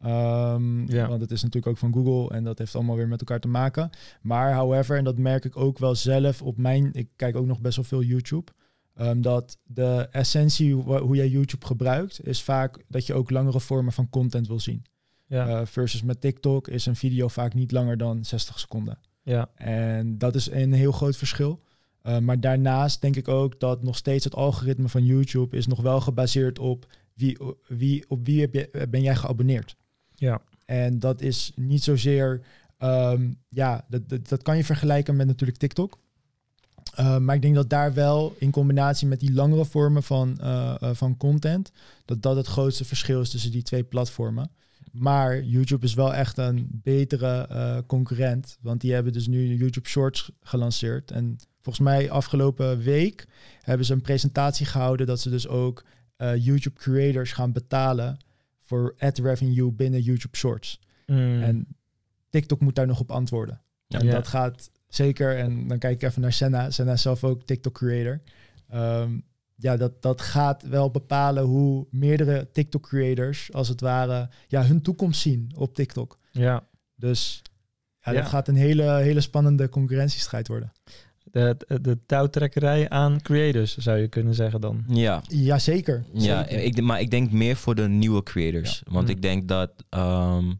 [0.00, 1.08] Ehm, Ja.
[1.08, 3.48] Want het is natuurlijk ook van Google en dat heeft allemaal weer met elkaar te
[3.48, 3.90] maken.
[4.22, 7.60] Maar however, en dat merk ik ook wel zelf op mijn, ik kijk ook nog
[7.60, 8.52] best wel veel YouTube.
[8.94, 13.92] ehm, dat de essentie hoe, jij YouTube gebruikt, is vaak dat je ook langere vormen
[13.92, 14.84] van content wil zien.
[15.26, 15.48] Ja.
[15.60, 18.98] Eh, versus met TikTok is een video vaak niet langer dan 60 seconden.
[19.22, 19.50] ja.
[19.54, 21.60] En dat is een heel groot verschil.
[22.06, 25.80] Uh, maar daarnaast denk ik ook dat nog steeds het algoritme van YouTube is nog
[25.80, 27.38] wel gebaseerd op wie,
[27.68, 29.76] wie, op wie heb je, ben jij geabonneerd.
[30.20, 30.40] Ja.
[30.64, 32.40] En dat is niet zozeer,
[32.78, 35.98] um, ja, dat, dat, dat, kan je vergelijken met natuurlijk TikTok.
[37.00, 40.74] Uh, maar ik denk dat daar wel in combinatie met die langere vormen van, uh,
[40.82, 41.72] uh, van content,
[42.04, 44.50] dat dat het grootste verschil is tussen die twee platformen.
[44.92, 48.58] Maar YouTube is wel echt een betere concurrent.
[48.60, 51.10] Want die hebben dus nu YouTube Shorts gelanceerd.
[51.10, 53.26] En volgens mij afgelopen week
[53.60, 55.84] hebben ze een presentatie gehouden dat ze dus ook
[56.36, 58.18] YouTube creators gaan betalen
[58.70, 60.80] voor ad revenue binnen YouTube Shorts.
[61.06, 61.42] Mm.
[61.42, 61.66] En
[62.28, 63.60] TikTok moet daar nog op antwoorden.
[63.86, 63.98] Ja.
[63.98, 65.36] En dat gaat zeker.
[65.38, 66.70] En dan kijk ik even naar Senna.
[66.70, 68.20] Senna is zelf ook TikTok creator.
[68.74, 69.22] Um,
[69.56, 74.82] ja, dat, dat gaat wel bepalen hoe meerdere TikTok creators, als het ware, ja, hun
[74.82, 76.18] toekomst zien op TikTok.
[76.30, 76.66] Ja.
[76.96, 77.42] Dus
[78.00, 78.20] ja, Ja.
[78.20, 80.72] dat gaat een hele, hele spannende concurrentiestrijd worden.
[81.32, 84.84] De, de, de touwtrekkerij aan creators, zou je kunnen zeggen dan.
[84.88, 86.04] Ja, Jazeker.
[86.12, 86.62] ja zeker.
[86.64, 88.82] ik, maar ik denk meer voor de nieuwe creators.
[88.88, 89.10] Want Mm.
[89.10, 90.52] ik denk dat ehm,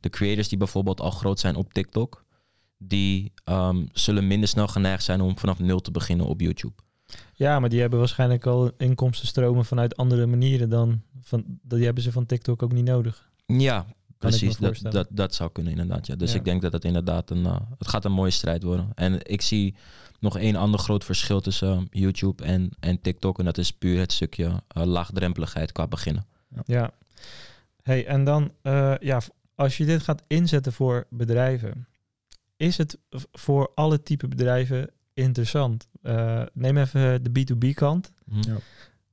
[0.00, 2.24] de creators die bijvoorbeeld al groot zijn op TikTok,
[2.78, 6.74] die ehm, zullen minder snel geneigd zijn om vanaf nul te beginnen op YouTube.
[7.34, 11.02] Ja, maar die hebben waarschijnlijk al inkomstenstromen vanuit andere manieren dan...
[11.20, 13.28] Van, die hebben ze van TikTok ook niet nodig.
[13.46, 13.86] Ja,
[14.18, 14.56] precies.
[14.56, 16.06] Dat, dat, dat zou kunnen inderdaad.
[16.06, 16.16] Ja.
[16.16, 16.38] Dus Ja.
[16.38, 18.90] ik denk dat het inderdaad een, uh, het gaat een mooie strijd worden.
[18.94, 19.74] En ik zie
[20.20, 23.38] nog één ander groot verschil tussen uh, YouTube en, en TikTok.
[23.38, 26.26] En dat is puur het stukje uh, laagdrempeligheid qua beginnen.
[26.64, 26.90] Ja.
[27.82, 29.20] Hey, en dan, uh, ja,
[29.54, 31.86] als je dit gaat inzetten voor bedrijven,
[32.56, 32.98] is het
[33.32, 35.88] voor alle type bedrijven interessant?
[36.02, 38.12] Uh, neem even de B2B kant.
[38.30, 38.40] Hm.
[38.40, 38.56] Ja.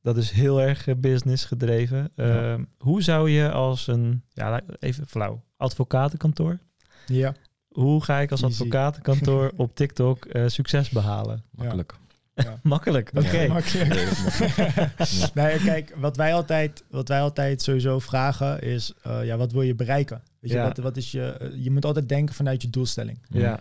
[0.06, 2.12] Dat is heel erg uh, business gedreven.
[2.15, 2.54] Ja.
[2.54, 6.60] Uh, hoe zou je als een, ja, even flauw, advocatenkantoor?
[7.06, 7.34] Ja.
[7.68, 8.54] Hoe ga ik als Easy.
[8.54, 11.44] advocatenkantoor op TikTok uh, succes behalen?
[11.52, 11.94] Makkelijk.
[12.36, 12.60] Ja.
[12.63, 13.26] Makkelijk, oké.
[13.26, 13.48] Okay.
[15.34, 19.62] Nee, kijk, wat wij altijd, wat wij altijd sowieso vragen is, uh, ja, wat wil
[19.62, 20.21] je bereiken?
[20.39, 20.63] Weet je, Ja.
[20.63, 23.26] wat, wat is je, uh, je moet altijd denken vanuit je doelstelling.
[23.30, 23.60] Ja.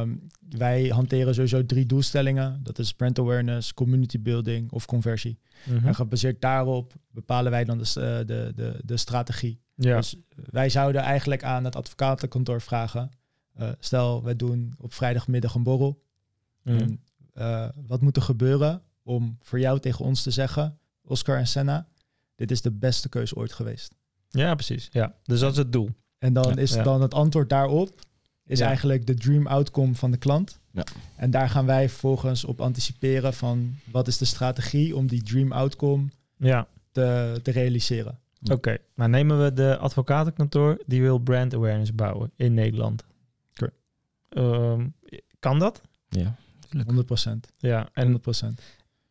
[0.00, 2.60] Um, wij hanteren sowieso drie doelstellingen.
[2.62, 5.38] Dat is brand awareness, community building of conversie.
[5.64, 5.86] Mm -hmm.
[5.86, 9.60] En gebaseerd daarop bepalen wij dan de, uh, de, de, de strategie.
[9.74, 9.96] Ja.
[9.96, 13.10] Dus wij zouden eigenlijk aan het advocatenkantoor vragen.
[13.60, 16.02] Uh, stel, wij doen op vrijdagmiddag een borrel.
[16.62, 16.78] Mm.
[16.78, 17.00] En,
[17.34, 21.86] uh, wat moet er gebeuren om voor jou tegen ons te zeggen, Oscar en Senna,
[22.34, 23.94] dit is de beste keuze ooit geweest.
[24.28, 24.88] Ja, precies.
[24.92, 25.14] Ja.
[25.24, 25.88] Dus dat is het doel.
[26.18, 26.82] En dan Ja, is ja.
[26.82, 28.00] dan het antwoord daarop
[28.44, 28.66] is Ja.
[28.66, 30.58] eigenlijk de dream outcome van de klant.
[30.70, 30.84] Ja.
[31.16, 35.52] En daar gaan wij vervolgens op anticiperen van wat is de strategie om die dream
[35.52, 38.18] outcome Ja, te, te realiseren.
[38.42, 38.52] oké.
[38.52, 38.78] Okay.
[38.94, 43.04] Maar nemen we de advocatenkantoor die wil brand awareness bouwen in Nederland.
[44.36, 44.94] Um,
[45.38, 45.80] kan dat?
[46.08, 46.36] Ja.
[46.70, 47.48] 100 procent.
[47.58, 48.60] Ja, en 100 procent.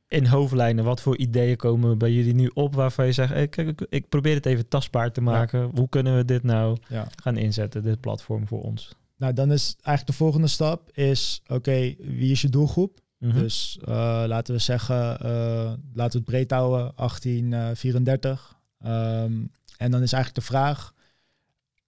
[0.08, 3.82] in hoofdlijnen, wat voor ideeën komen bij jullie nu op waarvan je zegt, hey, kijk,
[3.90, 5.70] ik, probeer het even tastbaar te maken.
[5.76, 7.08] Hoe kunnen we dit nou Ja.
[7.24, 8.96] gaan inzetten, dit platform voor ons?
[9.18, 13.00] Nou, dan is eigenlijk de volgende stap is, oké, wie is je doelgroep?
[13.18, 13.40] Mhm.
[13.40, 13.86] Dus uh,
[14.28, 18.58] laten we zeggen, uh, laten we het breed houden, 1834.
[18.86, 20.94] Um, en dan is eigenlijk de vraag,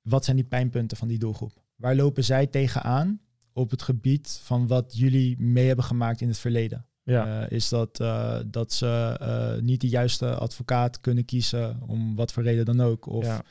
[0.01, 1.53] wat zijn die pijnpunten van die doelgroep?
[1.75, 3.19] Waar lopen zij tegenaan
[3.53, 6.85] op het gebied van wat jullie mee hebben gemaakt in het verleden?
[7.03, 7.41] Ja.
[7.43, 12.31] Uh, is dat uh, dat ze uh, niet de juiste advocaat kunnen kiezen, om wat
[12.31, 13.05] voor reden dan ook?
[13.05, 13.41] Of ja.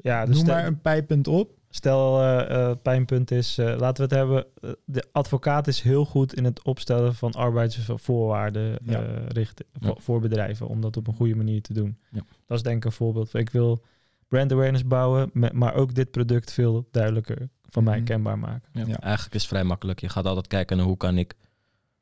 [0.00, 1.60] Ja, dus noem maar een pijnpunt op.
[1.70, 6.34] Stel, uh, pijnpunt is, uh, laten we het hebben, uh, de advocaat is heel goed
[6.34, 9.00] in het opstellen van arbeidsvoorwaarden Ja.
[9.28, 9.86] richten, Ja.
[9.86, 11.98] voor, voor bedrijven, om dat op een goede manier te doen.
[12.10, 12.20] Ja.
[12.46, 13.34] Dat is denk ik een voorbeeld.
[13.34, 13.82] Ik wil
[14.28, 18.04] brand awareness bouwen, met, maar ook dit product veel duidelijker van mij Mhm.
[18.04, 18.68] kenbaar maken.
[18.72, 18.84] Ja.
[18.86, 19.00] Ja.
[19.00, 20.00] Eigenlijk is het vrij makkelijk.
[20.00, 21.34] Je gaat altijd kijken naar hoe kan ik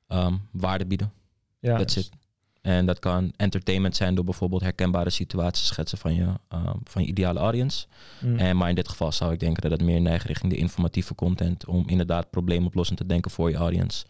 [0.07, 1.13] ehm, waarde bieden.
[1.59, 2.11] Ja, That's it.
[2.61, 7.03] En dat kan entertainment zijn door bijvoorbeeld herkenbare situaties te schetsen van je, ehm, van
[7.03, 7.87] je ideale audience.
[8.21, 8.37] Mm.
[8.39, 11.15] En, maar in dit geval zou ik denken dat het meer neigt richting de informatieve
[11.15, 11.67] content.
[11.67, 14.05] Om inderdaad probleemoplossend te denken voor je audience.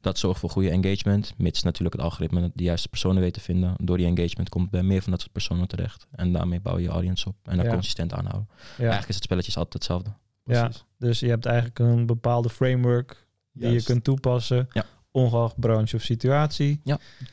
[0.00, 1.34] Dat zorgt voor goede engagement.
[1.36, 3.74] Mits natuurlijk het algoritme de juiste personen weet te vinden.
[3.82, 6.06] Door die engagement komt bij meer van dat soort personen terecht.
[6.10, 7.34] En daarmee bouw je je audience op.
[7.42, 7.72] En dat Ja.
[7.72, 8.48] consistent aanhouden.
[8.50, 8.76] ja.
[8.78, 10.10] Eigenlijk is het spelletje altijd hetzelfde.
[10.46, 13.86] Ja, dus je hebt eigenlijk een bepaalde framework die Juist.
[13.86, 14.84] je kunt toepassen, Ja.
[15.10, 16.80] ongeacht branche of situatie.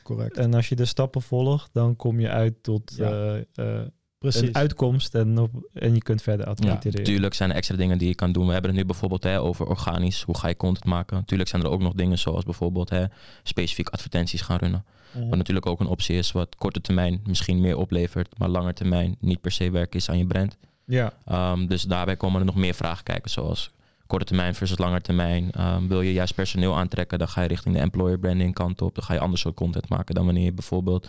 [0.02, 0.36] Correct.
[0.36, 3.10] En als je de stappen volgt, dan kom je uit tot Ja.
[3.10, 3.38] eh,
[3.80, 3.86] eh,
[4.18, 4.40] Precies.
[4.48, 6.98] een uitkomst en, op, en je kunt verder Ja, adverteren.
[6.98, 8.46] natuurlijk zijn er extra dingen die je kan doen.
[8.46, 10.22] We hebben het nu bijvoorbeeld hè, over organisch.
[10.22, 11.16] Hoe ga je content maken?
[11.16, 13.04] Natuurlijk zijn er ook nog dingen zoals bijvoorbeeld hè,
[13.42, 14.84] specifiek advertenties gaan runnen.
[15.14, 15.28] Mhm.
[15.28, 18.38] Wat natuurlijk ook een optie is wat korte termijn misschien meer oplevert.
[18.38, 20.56] Maar lange termijn niet per se werk is aan je brand.
[20.86, 23.70] Ja, Um, dus daarbij komen er nog meer vragen kijken, zoals
[24.06, 25.50] korte termijn versus lange termijn.
[25.60, 28.94] Um, wil je juist personeel aantrekken, dan ga je richting de employer branding kant op.
[28.94, 31.08] Dan ga je ander soort content maken dan wanneer je bijvoorbeeld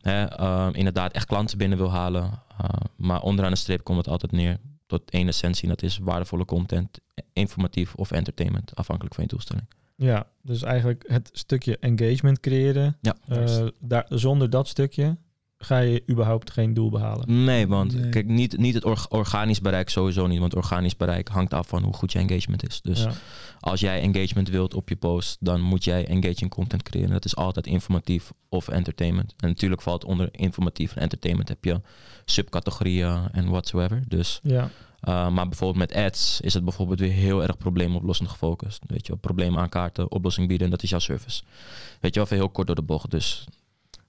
[0.00, 2.22] hè, um, inderdaad echt klanten binnen wil halen.
[2.22, 5.62] Uh, maar onderaan de streep komt het altijd neer tot één essentie.
[5.62, 6.98] En dat is waardevolle content,
[7.32, 9.66] informatief of entertainment, afhankelijk van je doelstelling.
[9.96, 12.96] ja, dus eigenlijk het stukje engagement creëren.
[13.00, 13.16] Ja.
[13.28, 15.16] Eh, daar, zonder dat stukje
[15.58, 17.44] ga je überhaupt geen doel behalen.
[17.44, 18.08] Nee, want Nee.
[18.08, 20.38] kijk, niet, niet het org- organisch bereik sowieso niet.
[20.40, 22.80] Want organisch bereik hangt af van hoe goed je engagement is.
[22.80, 23.12] Dus Ja.
[23.60, 27.10] als jij engagement wilt op je post, dan moet jij engaging content creëren.
[27.10, 29.34] Dat is altijd informatief of entertainment.
[29.36, 31.80] En natuurlijk valt onder informatief en entertainment heb je
[32.24, 34.02] subcategorieën en whatsoever.
[34.08, 34.70] Dus, Ja,
[35.08, 38.82] uh, maar bijvoorbeeld met ads is het bijvoorbeeld weer heel erg probleemoplossend gefocust.
[38.86, 41.42] Weet je, probleem aankaarten, oplossing bieden, dat is jouw service.
[42.00, 43.10] Weet je wel, even heel kort door de bocht.
[43.10, 43.44] Dus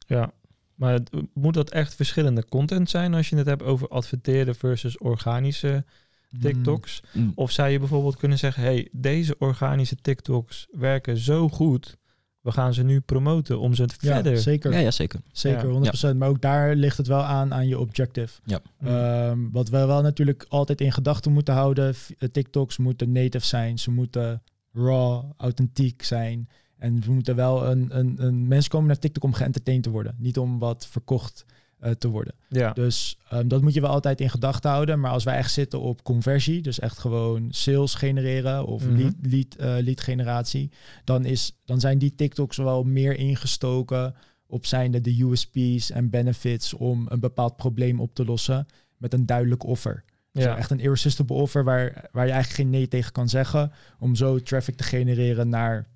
[0.08, 0.32] ja.
[0.78, 4.98] Maar het- moet dat echt verschillende content zijn als je het hebt over adverteren versus
[4.98, 5.86] organische
[6.30, 6.40] Mm.
[6.42, 7.02] TikToks?
[7.36, 11.98] Of zou je bijvoorbeeld kunnen zeggen, hey, deze organische TikToks werken zo goed,
[12.42, 14.38] we gaan ze nu promoten om ze Ja, verder.
[14.38, 14.72] zeker.
[14.72, 15.20] ja, ja, zeker.
[15.32, 15.72] Zeker, Ja.
[16.14, 16.18] 100%.
[16.18, 18.40] Maar ook daar ligt het wel aan aan je objective.
[18.46, 18.60] Ja.
[18.80, 18.88] Mm.
[18.88, 21.96] Ehm, wat we wel natuurlijk altijd in gedachten moeten houden.
[22.18, 23.80] eh, TikToks moeten native zijn.
[23.80, 26.50] Ze moeten raw, authentiek zijn.
[26.78, 28.48] En we moeten wel een, een, een...
[28.48, 30.16] Mensen komen naar TikTok om geëntertained te worden.
[30.18, 31.46] Niet om wat verkocht
[31.80, 32.34] eh, te worden.
[32.50, 32.74] ja.
[32.74, 35.00] Dus ehm, dat moet je wel altijd in gedachten houden.
[35.00, 38.96] Maar als wij echt zitten op conversie, dus echt gewoon sales genereren of Mhm.
[38.98, 40.72] lead, lead, eh, lead generatie,
[41.04, 44.16] dan, is, dan zijn die TikToks wel meer ingestoken
[44.48, 48.66] op zijnde de USP's en benefits om een bepaald probleem op te lossen
[48.98, 50.04] met een duidelijk offer.
[50.32, 50.58] Dus ja.
[50.58, 54.40] echt een irresistible offer waar, waar je eigenlijk geen nee tegen kan zeggen, om zo
[54.40, 55.88] traffic te genereren naar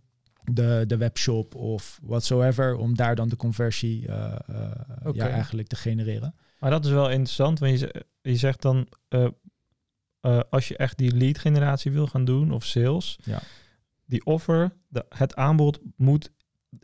[0.51, 5.75] de, de webshop of whatsoever, om daar dan de conversie eh, eh, ja, eigenlijk te
[5.75, 6.35] genereren.
[6.59, 9.27] Maar dat is wel interessant, want je, je zegt dan, eh,
[10.19, 13.41] eh, als je echt die lead generatie wil gaan doen of sales, Ja.
[14.05, 16.31] die offer, de, het aanbod moet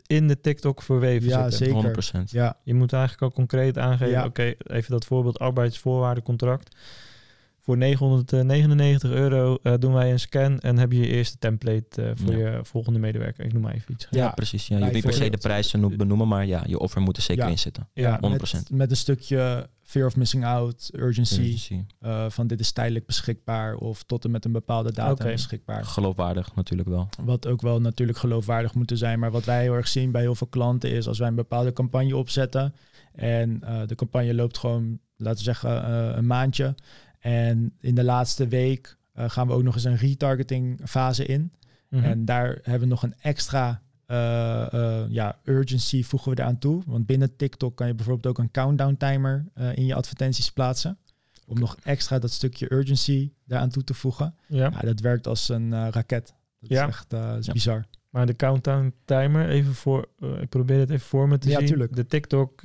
[0.06, 1.58] in de TikTok verweven Ja, zitten.
[1.58, 1.74] zeker.
[1.74, 2.30] 100%.
[2.30, 4.24] Ja, Je moet eigenlijk ook concreet aangeven, Ja.
[4.24, 6.76] oké, even dat voorbeeld arbeidsvoorwaardencontract.
[7.68, 12.10] Voor 999 euro eh, doen wij een scan en heb je je eerste template eh,
[12.14, 12.50] voor Ja.
[12.52, 13.44] je volgende medewerker.
[13.44, 14.06] Ik noem maar even iets.
[14.10, 14.66] Ja, Ja, precies.
[14.66, 14.76] Ja.
[14.76, 17.22] Je hoeft niet per se de prijs te benoemen, maar ja, je offer moet er
[17.22, 17.50] zeker Ja.
[17.50, 17.88] in zitten.
[17.92, 18.20] Ja, 100%.
[18.68, 21.84] Met, met een stukje fear of missing out, urgency, Urgency.
[22.00, 25.84] eh, van dit is tijdelijk beschikbaar of tot en met een bepaalde datum beschikbaar.
[25.84, 27.08] Geloofwaardig natuurlijk wel.
[27.24, 29.18] Wat ook wel natuurlijk geloofwaardig moet zijn.
[29.18, 31.72] Maar wat wij heel erg zien bij heel veel klanten is als wij een bepaalde
[31.72, 32.74] campagne opzetten.
[33.14, 36.74] En eh, de campagne loopt gewoon, laten we zeggen, eh, een maandje.
[37.18, 41.52] En in de laatste week eh, gaan we ook nog eens een retargeting fase in.
[41.88, 42.04] Mhm.
[42.04, 46.82] En daar hebben we nog een extra eh, eh, ja, urgency voegen we eraan toe.
[46.86, 50.98] Want binnen TikTok kan je bijvoorbeeld ook een countdown timer in je advertenties plaatsen.
[51.46, 54.34] Om nog extra dat stukje urgency daaraan toe te voegen.
[54.46, 54.70] ja.
[54.72, 56.34] Ja, dat werkt als een raket.
[56.60, 56.82] Dat Ja.
[56.82, 57.52] is echt dat is Ja.
[57.52, 57.84] bizar.
[58.10, 60.08] Maar de countdown timer, even voor,
[60.40, 61.66] ik probeer het even voor me te Ja, zien.
[61.66, 61.96] tuurlijk.
[61.96, 62.60] De TikTok,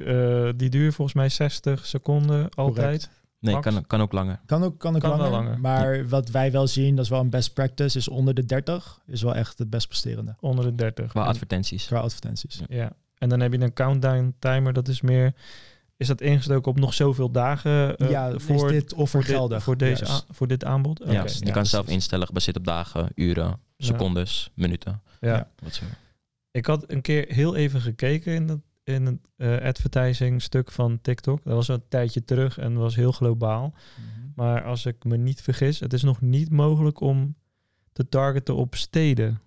[0.58, 2.86] die duurt volgens mij 60 seconden altijd.
[2.86, 3.10] Correct.
[3.44, 3.68] Nee, Max?
[3.68, 4.40] kan, kan ook langer.
[4.46, 5.60] Kan ook, kan ook Kan wel langer, langer.
[5.60, 9.00] Maar wat wij wel zien, dat is wel een best practice, is onder de 30
[9.06, 11.08] is wel echt het best presterende Onder de 30.
[11.10, 11.86] Qua En- advertenties.
[11.86, 12.58] qua advertenties.
[12.68, 12.76] Ja.
[12.76, 12.92] Ja.
[13.18, 15.34] En dan heb je een countdown timer, dat is meer...
[15.98, 19.64] Is dat ingestoken op nog zoveel dagen eh, ja, voor, is dit offer voor, dit,
[19.64, 21.02] voor, deze voor dit aanbod?
[21.02, 21.12] Oké.
[21.12, 25.02] Ja, dus je ja, kan zelf instellen gebaseerd op dagen, uren, secondes, minuten.
[25.20, 25.36] Ja.
[25.36, 25.48] Ja.
[25.64, 25.84] Wat zo.
[26.52, 31.00] Ik had een keer heel even gekeken in, dat, in het eh, advertising stuk van
[31.02, 31.44] TikTok.
[31.44, 33.74] Dat was een tijdje terug en was heel globaal.
[33.74, 34.28] Mhm.
[34.36, 37.36] Maar als ik me niet vergis, het is nog niet mogelijk om
[37.94, 39.40] te targeten op steden.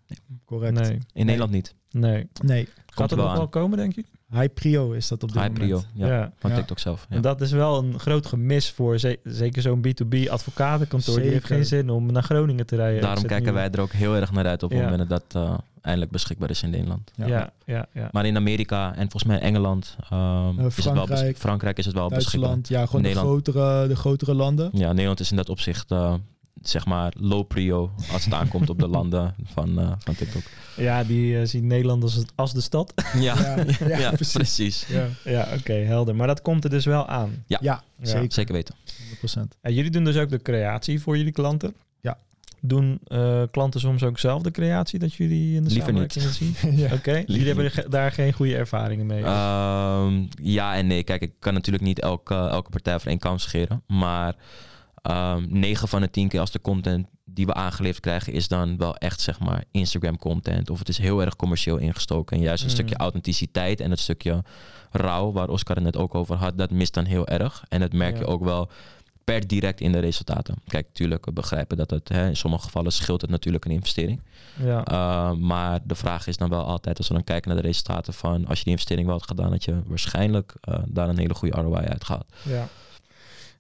[0.45, 0.81] Correct.
[0.81, 1.75] Nee, In Nederland niet.
[1.91, 2.29] nee.
[2.45, 3.41] Nee, Gaat er wel nog aan.
[3.41, 4.05] wel komen, denk je?
[4.31, 5.69] High Prio is dat op dit High moment.
[5.71, 6.33] prio, ja, Ja.
[6.37, 6.57] van Ja.
[6.57, 7.07] TikTok zelf.
[7.09, 7.17] Ja.
[7.17, 11.21] En dat is wel een groot gemis voor ze- zeker zo'n B2B advocatenkantoor.
[11.21, 13.03] Die heeft geen zin om naar Groningen te rijden.
[13.03, 15.59] Daarom kijken wij er ook heel erg naar uit op het moment dat dat eh,
[15.87, 17.11] eindelijk beschikbaar is in Nederland.
[17.15, 17.27] Ja.
[17.27, 18.09] Ja, ja, ja.
[18.13, 21.95] Maar in Amerika en volgens mij Engeland, ehm, is het wel Frankrijk, Frankrijk is het
[21.95, 22.59] wel beschikbaar.
[22.63, 23.29] Ja, gewoon de Nederland.
[23.29, 24.71] grotere, de grotere landen.
[24.73, 26.15] Ja, Nederland is in dat opzicht eh,
[26.63, 30.43] zeg maar low prio als het aankomt op de landen van, eh, van TikTok.
[30.77, 32.93] Ja, die eh, ziet Nederland als, het- als de stad.
[33.15, 33.57] Ja, Ja,
[33.89, 34.33] ja, ja, precies.
[34.33, 34.87] precies.
[34.89, 36.17] Ja, ja, oké, helder.
[36.17, 37.45] Maar dat komt er dus wel aan.
[37.47, 37.59] Ja.
[37.63, 38.07] ja, Ja.
[38.07, 38.33] zeker.
[38.33, 38.75] Zeker weten.
[39.27, 39.59] 100%.
[39.61, 41.75] En jullie doen dus ook de creatie voor jullie klanten?
[42.61, 46.55] Doen eh, klanten soms ook zelf de creatie dat jullie in de Liever samenwerking zien?
[46.83, 46.93] ja.
[46.95, 49.23] Oké, jullie hebben ge- daar geen goede ervaringen mee?
[49.25, 51.03] Ehm, ja en nee.
[51.03, 53.83] Kijk, ik kan natuurlijk niet elke, elke partij over één kam scheren.
[53.87, 54.35] Maar
[55.03, 58.33] ehm 9 van de 10 keer als de content die we aangeleverd krijgen...
[58.33, 60.71] is dan wel echt zeg maar Instagram content.
[60.71, 62.37] Of het is heel erg commercieel ingestoken.
[62.37, 62.75] En juist een Mm.
[62.75, 64.45] stukje authenticiteit en het stukje
[64.91, 65.33] rauw...
[65.33, 67.65] waar Oscar het net ook over had, dat mist dan heel erg.
[67.69, 68.21] En dat merk Ja.
[68.21, 68.71] je ook wel
[69.27, 70.55] per direct in de resultaten.
[70.67, 72.09] Kijk, tuurlijk, we begrijpen dat het...
[72.09, 74.23] Hè, in sommige gevallen scheelt het natuurlijk een investering.
[74.65, 74.85] ja.
[74.93, 78.15] Uh, maar de vraag is dan wel altijd, als we dan kijken naar de resultaten
[78.15, 81.35] van als je die investering wel had gedaan, dat je waarschijnlijk uh, daar een hele
[81.35, 82.25] goede ROI uit gaat.
[82.43, 82.69] Ja.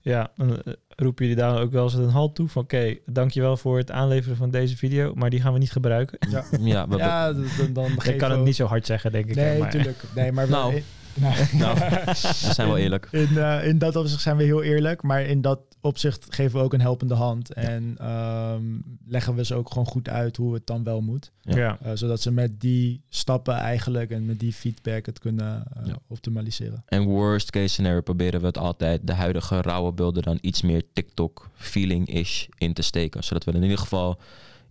[0.00, 3.56] Ja, dan eh, roepen jullie daar ook wel eens een halt toe van oké, dankjewel
[3.56, 6.18] voor het aanleveren van deze video, maar die gaan we niet gebruiken.
[6.30, 9.12] Ja, Ja, we, ja dan, dan, dan Ik kan het we- niet zo hard zeggen,
[9.12, 9.34] denk ik.
[9.34, 10.02] Nee, natuurlijk.
[10.14, 10.74] Nee, maar we- Nou.
[10.74, 10.82] in-
[11.20, 12.14] nou, nou, we
[12.52, 13.08] zijn wel eerlijk.
[13.10, 16.64] In, eh, in dat opzicht zijn we heel eerlijk, maar in dat opzicht geven we
[16.64, 17.52] ook een helpende hand.
[17.52, 18.62] En ehm,
[19.06, 21.32] leggen we ze ook gewoon goed uit hoe het dan wel moet.
[21.40, 21.78] Ja.
[21.82, 25.96] Eh, zodat ze met die stappen eigenlijk en met die feedback het kunnen eh, Ja.
[26.08, 26.82] optimaliseren.
[26.86, 30.82] En worst case scenario proberen we het altijd de huidige rauwe beelden dan iets meer
[30.92, 33.24] TikTok feeling-ish in te steken.
[33.24, 34.18] Zodat we er in ieder geval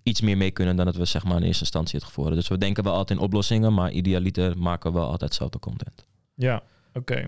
[0.04, 2.42] iets meer mee kunnen dan dat we zeg maar in eerste instantie het gevoel hadden.
[2.44, 5.60] Dus we denken wel altijd in oplossingen, maar idealiter maken we wel altijd zelf de
[5.60, 6.06] content.
[6.36, 7.26] Ja, oké.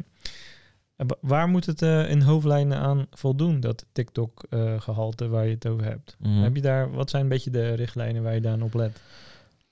[1.22, 6.16] Waar moet het eh, in hoofdlijnen aan voldoen, dat TikTok-gehalte waar je het over hebt?
[6.20, 6.42] Mhm.
[6.42, 9.02] Heb je daar, wat zijn een beetje de richtlijnen waar je dan op let?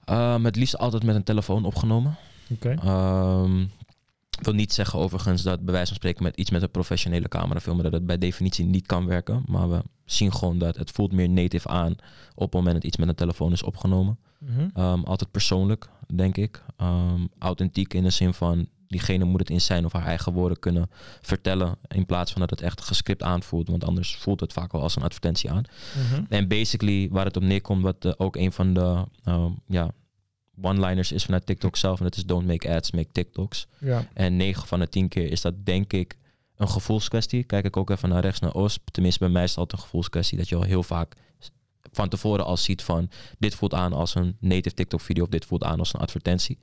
[0.10, 2.16] Um, het liefst altijd met een telefoon opgenomen.
[2.50, 2.70] Oké.
[2.70, 3.62] Ehm,
[4.38, 7.28] ik wil niet zeggen overigens dat bij wijze van spreken met iets met een professionele
[7.28, 9.44] camera filmen dat het bij definitie niet kan werken.
[9.46, 11.96] Maar we zien gewoon dat het voelt meer native aan
[12.36, 14.18] op het moment dat iets met een telefoon is opgenomen.
[14.40, 14.70] Mhm.
[14.74, 16.64] Ehm, altijd persoonlijk, denk ik.
[16.78, 20.60] Ehm, authentiek in de zin van diegene moet het in zijn of haar eigen woorden
[20.60, 20.90] kunnen
[21.22, 21.78] vertellen.
[21.88, 23.68] In plaats van dat het echt gescript aanvoelt.
[23.68, 25.64] Want anders voelt het vaak wel als een advertentie aan.
[26.12, 26.24] Mhm.
[26.30, 29.92] En basically waar het op neerkomt, wat eh, ook een van de ehm, ja,
[30.62, 31.98] one-liners is vanuit TikTok zelf.
[31.98, 33.68] En dat is don't make ads, make TikToks.
[33.80, 34.08] Ja.
[34.14, 36.18] En 9 van de 10 keer is dat denk ik
[36.56, 37.44] een gevoelskwestie.
[37.44, 38.90] Kijk ik ook even naar rechts naar OSP.
[38.92, 40.38] Tenminste, bij mij is het altijd een gevoelskwestie.
[40.38, 41.16] Dat je al heel vaak
[41.92, 43.10] van tevoren al ziet van...
[43.40, 45.24] dit voelt aan als een native TikTok video...
[45.24, 46.60] of dit voelt aan als een advertentie.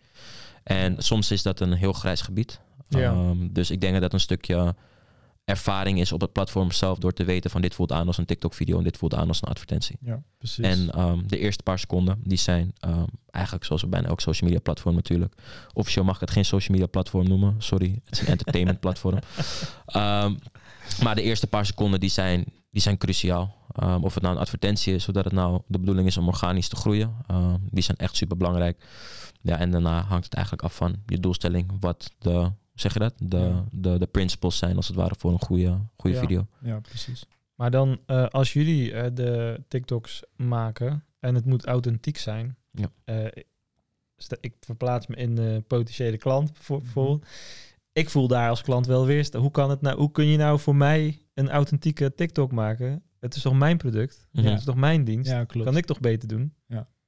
[0.64, 2.61] En soms is dat een heel grijs gebied.
[2.88, 3.12] Ja.
[3.12, 4.75] Ehm, dus ik denk dat dat een stukje
[5.44, 6.98] ervaring is op het platform zelf...
[6.98, 8.79] door te weten van dit voelt aan als een TikTok video...
[8.79, 9.96] en dit voelt aan als een advertentie.
[10.01, 10.64] Ja, precies.
[10.64, 14.62] En ehm, de eerste paar seconden, die zijn ehm, eigenlijk zoals bijna elk social media
[14.62, 15.35] platform natuurlijk.
[15.72, 17.55] Officieel mag ik het geen social media platform noemen.
[17.59, 19.18] Sorry, het is een entertainment platform.
[21.03, 23.54] Maar de eerste paar seconden, die zijn, die zijn cruciaal.
[23.72, 26.68] Ehm, of het nou een advertentie is, zodat het nou de bedoeling is om organisch
[26.68, 27.14] te groeien.
[27.26, 28.85] ehm, die zijn echt super belangrijk.
[29.40, 31.72] Ja, en daarna hangt het eigenlijk af van je doelstelling.
[31.80, 33.14] Wat de, zeg je dat?
[33.18, 33.64] De, Ja.
[33.70, 36.22] de, de principles zijn als het ware voor een goede, goede Ja.
[36.22, 36.46] video.
[36.62, 37.24] ja, precies.
[37.54, 42.56] Maar dan, eh, als jullie eh, de TikToks maken en het moet authentiek zijn.
[42.70, 42.90] Ja.
[43.04, 43.26] eh,
[44.40, 46.61] ik verplaats me in de potentiële klant Mhm.
[46.62, 47.26] voor- bijvoorbeeld.
[47.92, 49.42] Ik voel daar als klant wel weerstand.
[49.42, 49.98] Hoe kan het nou?
[49.98, 53.03] Hoe kun je nou voor mij een authentieke TikTok maken?
[53.21, 54.27] Het is toch mijn product?
[54.33, 55.31] Het is toch mijn dienst?
[55.31, 55.66] Ja, klopt.
[55.66, 56.55] Kan ik toch beter doen?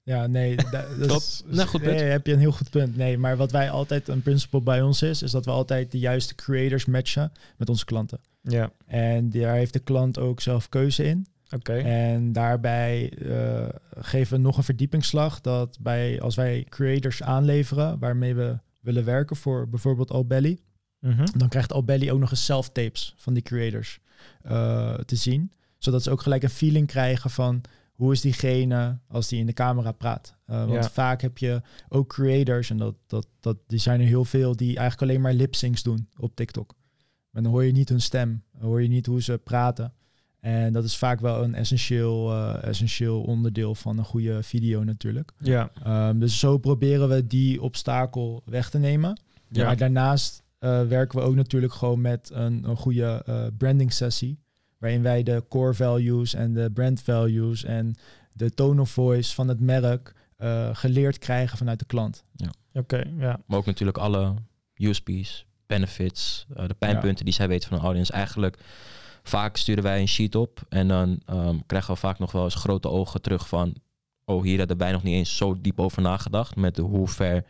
[0.03, 1.23] Ja, nee, da- dat Klopt.
[1.23, 1.95] is, Nou, goed punt.
[1.97, 2.97] nee, heb je een heel goed punt.
[2.97, 5.99] Nee, maar wat wij altijd een principle bij ons is, is dat we altijd de
[5.99, 8.21] juiste creators matchen met onze klanten.
[8.41, 11.27] Ja, En daar heeft de klant ook zelf keuze in.
[11.51, 11.73] oké.
[11.73, 18.35] En daarbij eh, geven we nog een verdiepingsslag dat bij als wij creators aanleveren waarmee
[18.35, 20.59] we willen werken voor bijvoorbeeld Albelly,
[21.01, 21.27] Mhm.
[21.37, 24.01] dan krijgt Albelly ook nog eens self-tapes van die creators
[24.43, 25.53] eh, te zien.
[25.79, 27.61] Zodat ze ook gelijk een feeling krijgen van
[27.93, 30.37] hoe is diegene als die in de camera praat.
[30.47, 30.91] Eh, want Ja.
[30.91, 34.77] vaak heb je ook creators, en dat, dat, dat, die zijn er heel veel, die
[34.77, 36.75] eigenlijk alleen maar lip-syncs doen op TikTok.
[37.31, 39.93] Maar dan hoor je niet hun stem, dan hoor je niet hoe ze praten.
[40.41, 45.33] En dat is vaak wel een essentieel, eh, essentieel onderdeel van een goede video natuurlijk.
[45.39, 49.21] Ja, Ehm, dus zo proberen we die obstakel weg te nemen.
[49.49, 49.65] Ja.
[49.67, 54.39] Maar daarnaast werken we ook natuurlijk gewoon met een, een goede eh, branding sessie.
[54.79, 57.95] Waarin wij de core values en de brand values en
[58.33, 62.25] de tone of voice van het merk eh, geleerd krijgen vanuit de klant.
[62.73, 63.05] oké.
[63.19, 63.41] ja.
[63.47, 64.35] Maar ook natuurlijk alle
[64.75, 68.13] USP's, benefits, eh, de pijnpunten die zij weten van een audience.
[68.13, 68.59] Eigenlijk
[69.23, 72.55] vaak sturen wij een sheet op en dan ehm, krijgen we vaak nog wel eens
[72.55, 73.75] grote ogen terug van,
[74.25, 77.45] oh hier hadden wij nog niet eens zo diep over nagedacht met de, hoe ver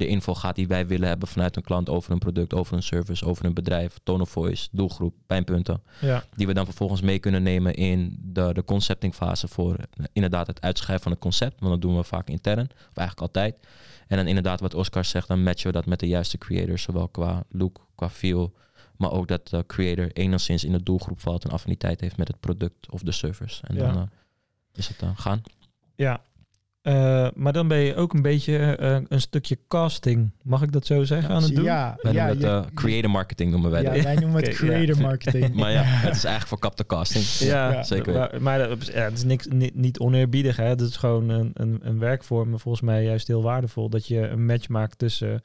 [0.00, 2.82] de info gaat die wij willen hebben vanuit een klant over een product, over een
[2.82, 5.82] service, over een bedrijf, tone of voice, doelgroep, pijnpunten.
[6.00, 10.46] Ja, Die we dan vervolgens mee kunnen nemen in de, de conceptingfase voor eh, inderdaad
[10.46, 11.60] het uitschrijven van het concept.
[11.60, 13.56] Want dat doen we vaak intern, of eigenlijk altijd.
[14.06, 17.08] En dan inderdaad wat Oscar zegt, dan matchen we dat met de juiste creators, zowel
[17.08, 18.52] qua look, qua feel,
[18.96, 22.40] maar ook dat de creator enigszins in de doelgroep valt en affiniteit heeft met het
[22.40, 23.62] product of de service.
[23.66, 23.80] En Ja.
[23.86, 24.02] dan eh,
[24.72, 25.42] is het dan gaan.
[25.94, 26.20] ja.
[26.82, 30.86] Eh, maar dan ben je ook een beetje eh, een stukje casting, mag ik dat
[30.86, 31.64] zo zeggen, aan het doen?
[31.64, 34.02] Ja, Wij ja, noemen het eh, creator marketing noemen wij ja, dat.
[34.02, 35.02] wij noemen het creator ja.
[35.02, 35.54] marketing.
[35.54, 37.24] Maar ja, het is eigenlijk verkapte casting.
[37.50, 40.56] Ja, Ja, zeker Maar, maar dat is- ja, het is niks, niet, niet oneerbiedig.
[40.56, 40.64] Hè?
[40.64, 42.50] Het is gewoon een, een, een werkvorm.
[42.50, 43.88] maar Volgens mij juist heel waardevol.
[43.90, 45.40] Dat je een match maakt tussen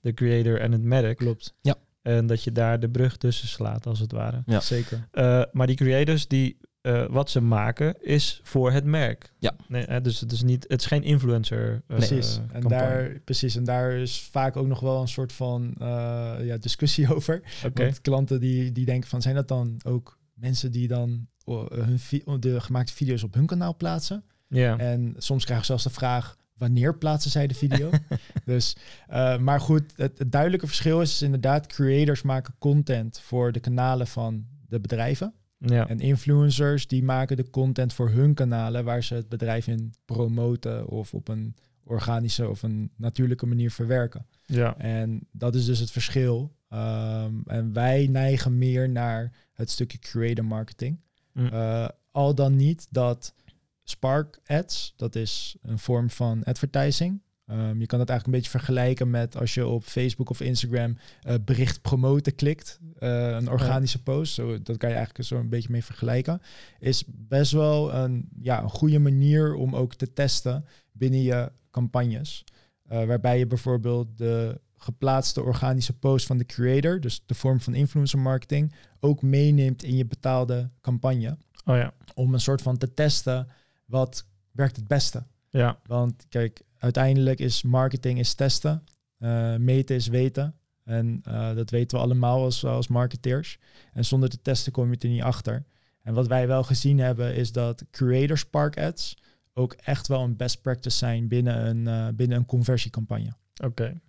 [0.00, 1.16] de creator en het merk.
[1.16, 1.54] Klopt,
[2.02, 4.42] En dat je daar de brug tussen slaat, als het ware.
[4.46, 4.60] Ja.
[4.60, 5.08] zeker.
[5.10, 9.32] Eh, maar die creators, die, eh, wat ze maken, is voor het merk.
[9.38, 9.56] Ja.
[9.68, 11.82] Nee, hè, dus het is, niet, het is geen influencer.
[11.86, 12.36] eh, Precies.
[12.36, 12.68] en campagne.
[12.68, 13.56] daar, precies.
[13.56, 17.42] En daar is vaak ook nog wel een soort van eh, ja, discussie over.
[17.66, 17.82] Oké.
[17.82, 22.40] Want klanten die, die denken van, zijn dat dan ook mensen die dan oh, hun
[22.40, 24.24] de gemaakte video's op hun kanaal plaatsen?
[24.48, 24.78] Ja.
[24.78, 27.90] En soms krijgen we zelfs de vraag, wanneer plaatsen zij de video?
[28.44, 28.76] dus,
[29.08, 34.06] eh, maar goed, het, het duidelijke verschil is, inderdaad, creators maken content voor de kanalen
[34.06, 35.34] van de bedrijven.
[35.66, 35.88] Ja.
[35.88, 40.86] En influencers die maken de content voor hun kanalen waar ze het bedrijf in promoten
[40.86, 44.26] of op een organische of een natuurlijke manier verwerken.
[44.46, 44.78] ja.
[44.78, 46.56] En dat is dus het verschil.
[46.68, 51.00] Ehm, en wij neigen meer naar het stukje creator marketing.
[51.32, 51.46] Mm.
[51.46, 53.34] Eh, al dan niet dat
[53.82, 57.20] Spark Ads, dat is een vorm van advertising.
[57.46, 60.96] Ehm, je kan het eigenlijk een beetje vergelijken met als je op Facebook of Instagram
[61.22, 64.34] eh, bericht promoten klikt, eh, een organische post.
[64.34, 66.40] Zo, dat kan je eigenlijk zo een beetje mee vergelijken.
[66.78, 72.44] Is best wel een, ja, een goede manier om ook te testen binnen je campagnes.
[72.84, 77.74] Eh, waarbij je bijvoorbeeld de geplaatste organische post van de creator, dus de vorm van
[77.74, 81.36] influencer marketing, ook meeneemt in je betaalde campagne.
[81.64, 81.92] Oh ja.
[82.14, 83.48] Om een soort van te testen
[83.84, 85.24] wat werkt het beste.
[85.50, 85.78] Ja.
[85.86, 88.84] Want kijk, uiteindelijk is marketing is testen,
[89.18, 90.54] eh, meten is weten.
[90.84, 93.58] En eh, dat weten we allemaal als, als marketeers.
[93.92, 95.64] En zonder te testen kom je er niet achter.
[96.02, 99.16] En wat wij wel gezien hebben is dat Creator Spark Ads
[99.52, 103.32] ook echt wel een best practice zijn binnen een, eh, binnen een conversiecampagne.
[103.64, 104.00] Oké.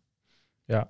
[0.64, 0.90] Ja.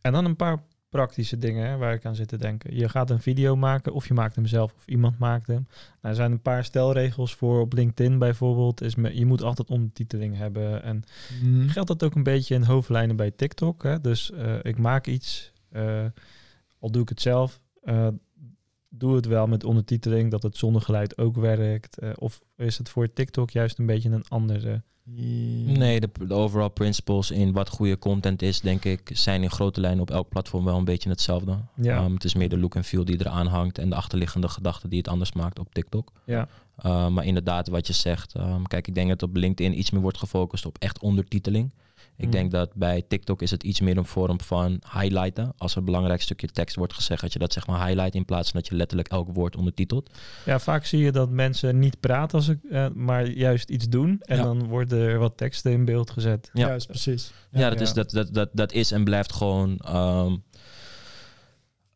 [0.00, 2.76] En dan een paar praktische dingen hè, waar ik aan zit te denken.
[2.76, 5.66] Je gaat een video maken of je maakt hem zelf of iemand maakt hem.
[5.66, 8.80] Nou, er zijn een paar stelregels voor op LinkedIn bijvoorbeeld.
[8.80, 10.82] Is me, je moet altijd ondertiteling hebben.
[10.82, 11.02] En
[11.66, 13.82] geldt dat ook een beetje in hoofdlijnen bij TikTok.
[13.82, 14.00] Hè?
[14.00, 16.04] Dus eh, ik maak iets, eh,
[16.78, 17.60] al doe ik het zelf.
[17.82, 18.08] eh,
[18.94, 21.98] doe het wel met ondertiteling, dat het zonder geluid ook werkt.
[21.98, 24.82] eh, of is het voor TikTok juist een beetje een andere...
[25.04, 29.80] Nee, de, de overall principles in wat goede content is, denk ik, zijn in grote
[29.80, 31.58] lijnen op elk platform wel een beetje hetzelfde.
[31.76, 31.96] Ja.
[31.96, 34.88] Ehm, het is meer de look en feel die eraan hangt en de achterliggende gedachte
[34.88, 36.12] die het anders maakt op TikTok.
[36.24, 36.48] Ja,
[36.86, 38.34] Uh, maar inderdaad, wat je zegt.
[38.34, 41.72] ehm, kijk, ik denk dat op LinkedIn iets meer wordt gefocust op echt ondertiteling.
[42.16, 42.30] Ik Mhm.
[42.36, 45.52] denk dat bij TikTok is het iets meer een vorm van highlighten.
[45.56, 48.24] Als er een belangrijk stukje tekst wordt gezegd, dat je dat zeg maar highlight in
[48.24, 50.10] plaats van dat je letterlijk elk woord ondertitelt.
[50.44, 54.16] Ja, vaak zie je dat mensen niet praten als ik, eh, maar juist iets doen.
[54.20, 54.42] En Ja.
[54.42, 56.50] dan worden er wat teksten in beeld gezet.
[56.52, 56.66] Ja.
[56.68, 57.32] Juist, precies.
[57.50, 57.84] Ja, dat, ja.
[57.84, 59.78] Is, dat, dat, dat, dat is en blijft gewoon.
[59.78, 60.36] ehm,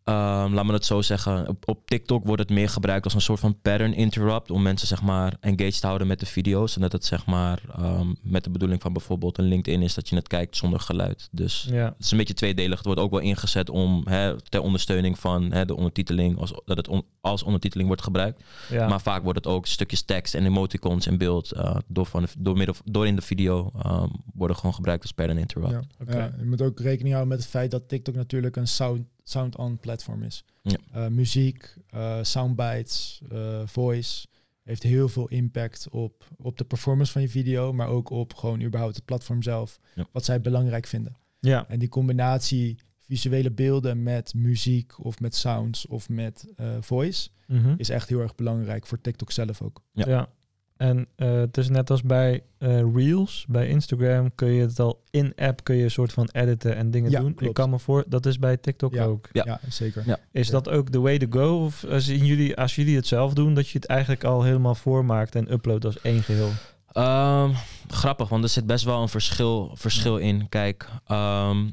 [0.07, 1.49] ehm, laat me het zo zeggen.
[1.49, 4.51] Op, op TikTok wordt het meer gebruikt als een soort van pattern interrupt.
[4.51, 6.75] Om mensen zeg maar engaged te houden met de video's.
[6.75, 10.09] En dat het zeg maar ehm, met de bedoeling van bijvoorbeeld een LinkedIn is dat
[10.09, 11.29] je het kijkt zonder geluid.
[11.33, 12.77] Dus Ja, het is een beetje tweedelig.
[12.77, 16.39] Het wordt ook wel ingezet om hè, ter ondersteuning van hè, de ondertiteling.
[16.39, 18.43] Als, dat het on- als ondertiteling wordt gebruikt.
[18.71, 18.89] ja.
[18.89, 21.53] Maar vaak wordt het ook stukjes tekst en emoticons in beeld.
[21.53, 25.13] eh, door, van de, door, middel, door in de video ehm, worden gewoon gebruikt als
[25.13, 25.71] pattern interrupt.
[25.73, 25.83] Ja.
[26.01, 26.17] Oké.
[26.17, 29.79] Ja, je moet ook rekening houden met het feit dat TikTok natuurlijk een sound, sound-on
[29.79, 30.45] platform is.
[30.63, 30.77] Ja.
[30.93, 34.27] Eh, muziek, eh, soundbites, eh, voice
[34.63, 38.63] heeft heel veel impact op, op de performance van je video, maar ook op gewoon
[38.63, 40.07] überhaupt het platform zelf, Ja.
[40.13, 41.17] wat zij belangrijk vinden.
[41.41, 41.69] ja.
[41.69, 47.75] En die combinatie visuele beelden met muziek of met sounds of met eh, voice Mhm.
[47.77, 49.83] is echt heel erg belangrijk voor TikTok zelf ook.
[49.93, 50.29] Ja.
[50.77, 55.03] En eh, het is net als bij eh, Reels, bij Instagram kun je het al
[55.11, 57.35] in-app kun je een soort van editen en dingen Ja, doen.
[57.39, 59.05] Ik kan me voor, dat is bij TikTok Ja.
[59.05, 59.29] ook.
[59.33, 59.43] Ja.
[59.47, 60.03] Ja, zeker.
[60.07, 60.19] Ja.
[60.33, 60.53] Is Ja.
[60.53, 61.65] dat ook de way to go?
[61.65, 65.35] Of zien jullie, als jullie het zelf doen, dat je het eigenlijk al helemaal voormaakt
[65.35, 66.51] en uploadt als één geheel?
[66.93, 67.51] Ehm,
[67.89, 70.49] grappig, want er zit best wel een verschil, verschil in.
[70.49, 71.71] Kijk, ehm,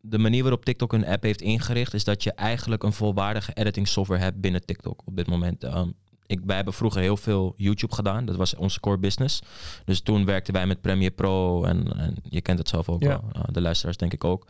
[0.00, 3.88] de manier waarop TikTok een app heeft ingericht, is dat je eigenlijk een volwaardige editing
[3.88, 5.64] software hebt binnen TikTok op dit moment.
[5.64, 5.94] Um,
[6.28, 8.24] ik, wij hebben vroeger heel veel YouTube gedaan.
[8.24, 9.40] Dat was onze core business.
[9.84, 11.64] Dus toen werkten wij met Premiere Pro.
[11.64, 13.08] En, en je kent het zelf ook Ja.
[13.08, 13.24] wel.
[13.36, 14.46] uh, de luisteraars denk ik ook.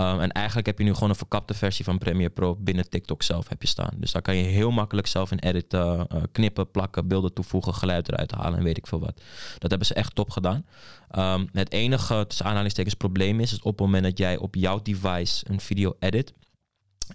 [0.00, 3.22] Um, en eigenlijk heb je nu gewoon een verkapte versie van Premiere Pro binnen TikTok
[3.22, 3.92] zelf heb je staan.
[3.96, 8.08] Dus daar kan je heel makkelijk zelf in editen, uh, knippen, plakken, beelden toevoegen, geluid
[8.08, 9.20] eruit halen en weet ik veel wat.
[9.58, 10.66] Dat hebben ze echt top gedaan.
[11.18, 14.82] Um, het enige, tussen aanhalingstekens, probleem is, is op het moment dat jij op jouw
[14.82, 16.32] device een video edit.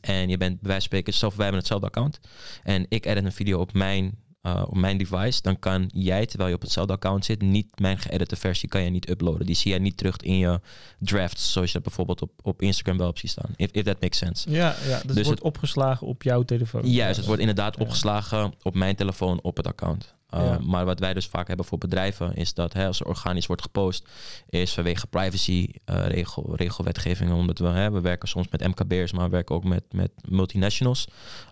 [0.01, 2.19] En je bent bij wijze van spreken, zelf wij hebben hetzelfde account.
[2.63, 5.41] En ik edit een video op mijn, uh, op mijn device.
[5.41, 8.89] Dan kan jij, terwijl je op hetzelfde account zit, niet mijn geëdite versie kan je
[8.89, 9.45] niet uploaden.
[9.45, 10.59] Die zie jij niet terug in je
[10.99, 11.51] drafts.
[11.51, 13.49] Zoals je dat bijvoorbeeld op, op Instagram wel op ziet staan.
[13.55, 14.49] If, if that makes sense.
[14.51, 16.89] Ja, ja dus, Dus het wordt opgeslagen op jouw telefoon.
[16.89, 17.81] Juist, het wordt inderdaad Ja.
[17.83, 20.13] opgeslagen op mijn telefoon op het account.
[20.33, 20.59] Uh, Ja.
[20.61, 23.61] Maar wat wij dus vaak hebben voor bedrijven is dat hè, als er organisch wordt
[23.61, 24.07] gepost,
[24.49, 29.25] is vanwege privacy uh, regel, regelwetgeving, omdat we, hè, we werken soms met MKB'ers, maar
[29.25, 31.07] we werken ook met, met multinationals.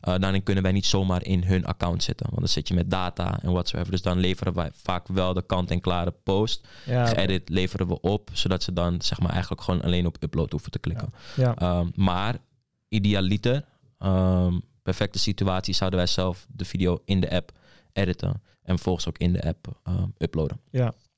[0.07, 2.91] Uh, daarin kunnen wij niet zomaar in hun account zitten, want dan zit je met
[2.91, 3.91] data en whatsoever.
[3.91, 6.67] Dus dan leveren wij vaak wel de kant-en-klare post.
[6.85, 7.05] Ja.
[7.05, 10.71] Geëdit leveren we op, zodat ze dan zeg maar eigenlijk gewoon alleen op upload hoeven
[10.71, 11.13] te klikken.
[11.35, 11.77] ja.
[11.79, 12.35] Um, maar
[12.87, 13.65] idealiter,
[13.99, 17.51] um, perfecte situatie, zouden wij zelf de video in de app
[17.93, 18.41] editen.
[18.69, 20.59] En vervolgens ook in de app um, uploaden.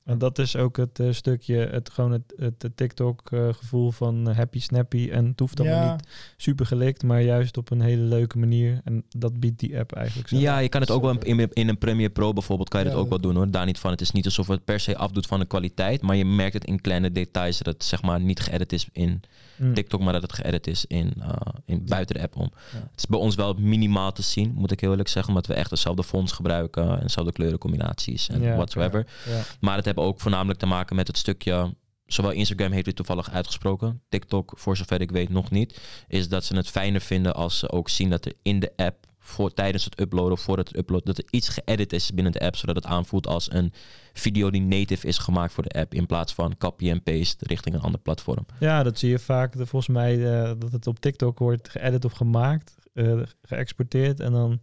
[0.04, 4.36] En dat is ook het eh, stukje, het, gewoon het, het, het TikTok-gevoel van eh,
[4.36, 5.08] happy snappy.
[5.10, 8.80] En het hoeft allemaal Ja, niet super gelikt, maar juist op een hele leuke manier.
[8.84, 10.36] En dat biedt die app eigenlijk zo.
[10.36, 12.92] Ja, je kan het ook wel in, in een Premiere Pro bijvoorbeeld, kan je Ja,
[12.92, 13.50] dat ook wel doen hoor.
[13.50, 13.90] Daar niet van.
[13.90, 16.02] Het is niet alsof het per se afdoet van de kwaliteit.
[16.02, 19.22] Maar je merkt het in kleine details dat het zeg maar niet geëdit is in
[19.62, 19.74] Mm.
[19.74, 21.28] TikTok, maar dat het geëdit is in, uh,
[21.64, 22.50] in buiten de app om.
[22.72, 22.78] Ja.
[22.78, 25.54] Het is bij ons wel minimaal te zien, moet ik heel eerlijk zeggen, omdat we
[25.54, 29.06] echt dezelfde fonts gebruiken en dezelfde kleurencombinaties en Ja, whatsoever.
[29.28, 29.42] Ja.
[29.60, 31.74] Maar het hebben ook voornamelijk te maken met het stukje.
[32.06, 34.02] Zowel Instagram heeft dit toevallig uitgesproken.
[34.08, 35.80] TikTok, voor zover ik weet, nog niet.
[36.08, 39.10] Is dat ze het fijner vinden als ze ook zien dat er in de app.
[39.24, 42.40] Voor, tijdens het uploaden of voordat het uploadt, dat er iets geëdit is binnen de
[42.40, 43.72] app, zodat het aanvoelt als een
[44.12, 47.74] video die native is gemaakt voor de app, in plaats van copy en paste richting
[47.74, 48.46] een ander platform.
[48.60, 49.54] Ja, dat zie je vaak.
[49.56, 54.60] Volgens mij eh, dat het op TikTok wordt geëdit of gemaakt, eh, geëxporteerd en dan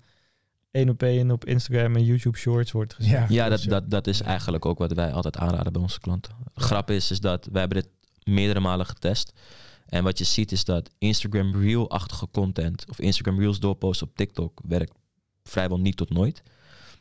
[0.72, 3.12] één op één op Instagram en YouTube Shorts wordt gezet.
[3.12, 3.26] Ja.
[3.30, 3.70] Ja, dat, ja.
[3.70, 6.34] dat, dat is eigenlijk ook wat wij altijd aanraden bij onze klanten.
[6.54, 7.90] De grap is, is dat wij hebben dit
[8.24, 9.34] meerdere malen getest.
[9.86, 14.62] En wat je ziet is dat Instagram Reel-achtige content of Instagram Reels doorposten op TikTok
[14.68, 14.94] werkt
[15.44, 16.44] vrijwel niet tot nooit.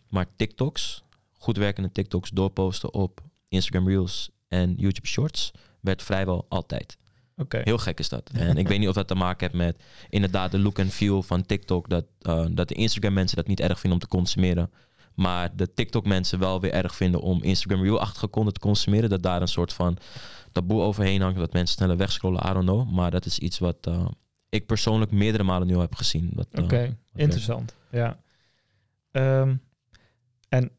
[0.08, 1.02] Maar TikToks,
[1.38, 5.50] goed werkende TikToks doorposten op Instagram Reels en YouTube Shorts
[5.80, 6.96] werd vrijwel altijd.
[7.38, 7.60] Oké.
[7.64, 8.30] Heel gek is dat.
[8.32, 11.22] En ik weet niet of dat te maken heeft met inderdaad de look en feel
[11.22, 11.88] van TikTok.
[11.88, 14.70] Dat, uh, dat de Instagram mensen dat niet erg vinden om te consumeren.
[15.14, 19.10] Maar de TikTok mensen wel weer erg vinden om Instagram Reel-achtige content te consumeren.
[19.10, 19.96] Dat daar een soort van
[20.52, 21.38] taboe overheen hangt.
[21.38, 22.90] Dat mensen sneller wegscrollen, I don't know.
[22.90, 24.08] Maar dat is iets wat uh,
[24.48, 26.32] ik persoonlijk meerdere malen nu al heb gezien.
[26.36, 26.96] Oké, okay.
[27.14, 27.74] interessant.
[27.90, 28.18] Ja.
[29.12, 29.62] Um,
[30.48, 30.70] en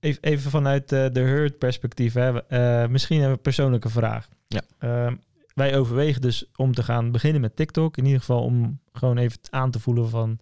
[0.00, 2.14] even, even vanuit de herd perspectief.
[2.14, 2.88] Hè.
[2.88, 4.28] Misschien een persoonlijke vraag.
[4.48, 4.62] Ja.
[5.06, 5.20] Um,
[5.54, 7.96] wij overwegen dus om te gaan beginnen met TikTok.
[7.96, 10.38] In ieder geval om gewoon even aan te voelen van...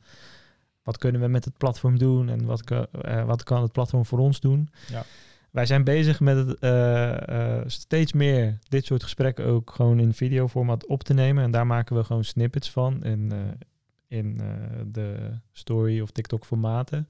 [0.82, 2.28] wat kunnen we met het platform doen...
[2.28, 4.68] en wat, uh, wat kan het platform voor ons doen.
[4.88, 5.04] Ja.
[5.50, 10.86] Wij zijn bezig met het, uh, steeds meer dit soort gesprekken ook gewoon in videoformaat
[10.86, 11.44] op te nemen.
[11.44, 13.32] En daar maken we gewoon snippets van in,
[14.08, 14.40] in
[14.86, 17.08] de story of TikTok formaten.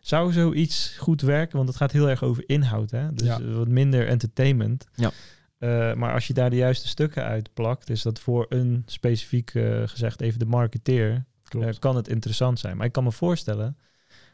[0.00, 1.56] Zou zoiets goed werken?
[1.56, 2.90] Want het gaat heel erg over inhoud.
[2.90, 3.12] Hè?
[3.12, 3.42] Dus Ja.
[3.42, 4.86] wat minder entertainment.
[4.94, 5.10] Ja.
[5.58, 9.82] Uh, maar als je daar de juiste stukken uitplakt, is dat voor een specifiek uh,
[9.88, 11.24] gezegd even de marketeer,
[11.56, 12.76] uh, kan het interessant zijn.
[12.76, 13.76] Maar ik kan me voorstellen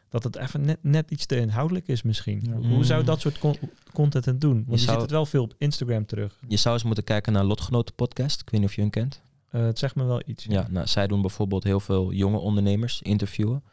[0.09, 2.41] dat het even net, net iets te inhoudelijk is misschien.
[2.47, 2.67] Ja.
[2.67, 3.05] Hoe zou Mm.
[3.05, 3.55] dat soort con
[3.93, 4.63] content het doen?
[4.67, 6.39] Want je, zou- ziet het wel veel op Instagram terug.
[6.47, 8.41] Je zou eens moeten kijken naar Lotgenoten podcast.
[8.41, 9.21] Ik weet niet of je hun kent.
[9.51, 10.45] Uh, het zegt me wel iets.
[10.49, 13.63] Ja, nou, zij doen bijvoorbeeld heel veel jonge ondernemers interviewen.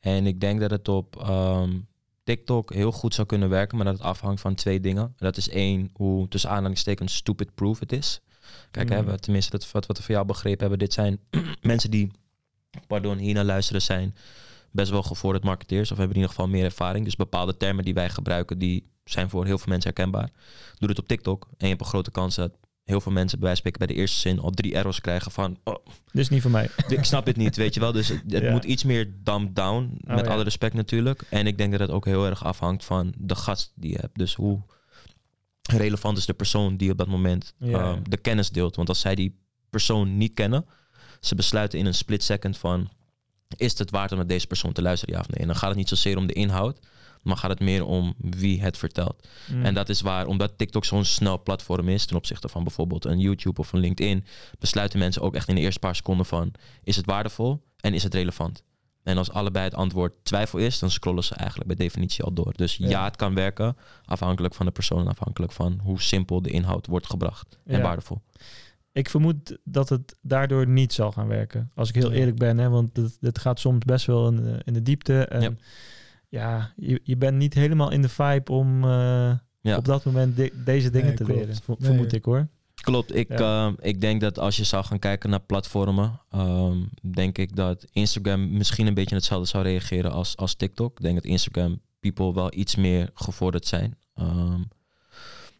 [0.00, 1.78] En ik denk dat het op ehm,
[2.24, 5.02] TikTok heel goed zou kunnen werken, maar dat het afhangt van twee dingen.
[5.02, 8.20] En dat is één, hoe tussen aanhalingstekens stupid proof het is.
[8.70, 8.94] Kijk, Mm.
[8.96, 11.18] hè, we- tenminste, dat, wat, wat we van jou begrepen hebben, dit zijn
[11.60, 12.10] mensen die,
[12.86, 14.14] pardon, hier naar luisteren zijn
[14.70, 17.04] best wel gevorderd marketeers of hebben in ieder geval meer ervaring.
[17.04, 20.30] Dus bepaalde termen die wij gebruiken, die zijn voor heel veel mensen herkenbaar.
[20.78, 22.52] Doe het op TikTok en je hebt een grote kans dat
[22.90, 25.30] heel veel mensen bij wijze van spreken bij de eerste zin al drie errors krijgen
[25.32, 25.74] van oh,
[26.12, 26.70] Dus niet voor mij.
[26.88, 27.92] ik snap het niet, weet je wel.
[27.92, 28.50] Dus het, het Ja.
[28.52, 30.30] moet iets meer dumbed down, Oh, met ja.
[30.32, 31.22] alle respect natuurlijk.
[31.28, 34.18] En ik denk dat het ook heel erg afhangt van de gast die je hebt.
[34.18, 34.60] Dus hoe
[35.62, 38.76] relevant is de persoon die op dat moment Ja, ehm, de kennis deelt.
[38.76, 39.38] Want als zij die
[39.70, 40.66] persoon niet kennen,
[41.20, 42.88] ze besluiten in een split second van...
[43.56, 45.40] is het waard om naar deze persoon te luisteren, ja of nee?
[45.40, 46.78] En dan gaat het niet zozeer om de inhoud,
[47.22, 49.28] Maar gaat het meer om wie het vertelt.
[49.52, 49.64] Mm.
[49.64, 53.18] En dat is waar, omdat TikTok zo'n snel platform is ten opzichte van bijvoorbeeld een
[53.18, 54.24] YouTube of een LinkedIn,
[54.58, 56.52] besluiten mensen ook echt in de eerste paar seconden van,
[56.82, 58.62] is het waardevol en is het relevant?
[59.02, 62.52] En als allebei het antwoord twijfel is, dan scrollen ze eigenlijk bij definitie al door.
[62.56, 63.04] Dus ja, Ja.
[63.04, 67.06] het kan werken, afhankelijk van de persoon en afhankelijk van hoe simpel de inhoud wordt
[67.06, 67.82] gebracht en Ja.
[67.82, 68.20] waardevol.
[68.92, 71.70] Ik vermoed dat het daardoor niet zal gaan werken.
[71.74, 74.60] Als ik heel eerlijk ben, hè, want het, het gaat soms best wel in, de-
[74.64, 75.24] in de diepte.
[75.24, 75.50] En Ja.
[76.30, 79.76] Ja, je, je bent niet helemaal in de vibe om eh, Ja.
[79.76, 81.40] op dat moment deze dingen Nee, te klopt.
[81.40, 81.54] leren.
[81.56, 81.88] Ver- Nee.
[81.90, 82.48] Vermoed ik hoor.
[82.74, 83.66] Klopt, ik, Ja.
[83.66, 86.78] eh, ik denk dat als je zou gaan kijken naar platformen, ehm,
[87.12, 90.90] denk ik dat Instagram misschien een beetje hetzelfde zou reageren als, als TikTok.
[90.98, 93.96] Ik denk dat Instagram people wel iets meer gevorderd zijn.
[94.14, 94.60] Ehm,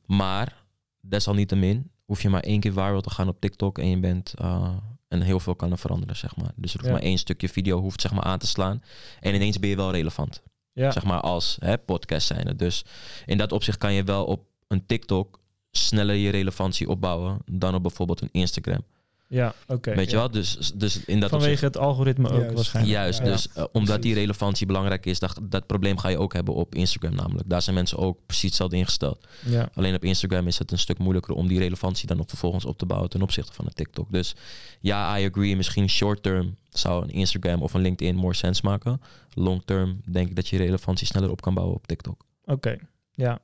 [0.06, 0.64] maar
[1.00, 4.76] desalniettemin hoef je maar één keer viral te gaan op TikTok en je bent eh,
[5.08, 6.52] en heel veel kan er veranderen, zeg maar.
[6.56, 6.96] Dus er hoeft Ja.
[6.98, 8.82] maar één stukje video hoeft zeg maar aan te slaan
[9.20, 10.42] en ineens ben je wel relevant
[10.72, 12.56] Ja, zeg maar als hè, podcast zijnde.
[12.56, 12.84] Dus
[13.26, 15.40] in dat opzicht kan je wel op een TikTok
[15.70, 18.84] sneller je relevantie opbouwen dan op bijvoorbeeld een Instagram.
[19.30, 19.94] Ja oké.
[19.94, 20.16] Weet je ja.
[20.16, 20.30] wel?
[20.30, 21.74] Dus, dus in dat Vanwege opzicht...
[21.74, 22.54] het algoritme ook Juist.
[22.54, 22.96] waarschijnlijk.
[22.96, 23.24] Juist, Ja.
[23.24, 26.74] dus eh, omdat die relevantie belangrijk is, dat, dat probleem ga je ook hebben op
[26.74, 27.48] Instagram namelijk.
[27.48, 29.26] Daar zijn mensen ook precies hetzelfde ingesteld.
[29.46, 29.68] Ja.
[29.74, 32.78] Alleen op Instagram is het een stuk moeilijker om die relevantie dan nog vervolgens op
[32.78, 34.12] te bouwen ten opzichte van een TikTok.
[34.12, 34.34] Dus
[34.80, 35.56] ja, I agree.
[35.56, 39.00] Misschien short term zou een Instagram of een LinkedIn more sense maken.
[39.34, 42.24] Long term denk ik dat je relevantie sneller op kan bouwen op TikTok.
[42.44, 42.76] Oké,
[43.20, 43.38] ja.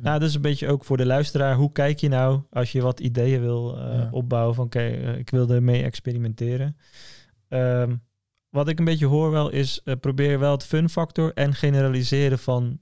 [0.00, 1.54] Nou, dat is een beetje ook voor de luisteraar.
[1.54, 4.08] Hoe kijk je nou als je wat ideeën wil eh, Ja.
[4.10, 6.76] opbouwen van oké, eh, ik wil ermee experimenteren.
[7.48, 7.96] Ehm,
[8.50, 12.38] wat ik een beetje hoor wel is eh, probeer wel het fun factor en generaliseren
[12.38, 12.78] van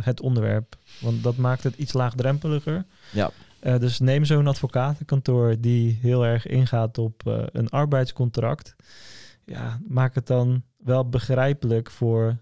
[0.00, 0.76] het onderwerp.
[1.00, 2.84] Want dat maakt het iets laagdrempeliger.
[3.12, 3.30] Ja.
[3.78, 7.22] Dus neem zo'n advocatenkantoor die heel erg ingaat op
[7.52, 8.76] een arbeidscontract.
[9.44, 12.36] Ja, maak het dan wel begrijpelijk voor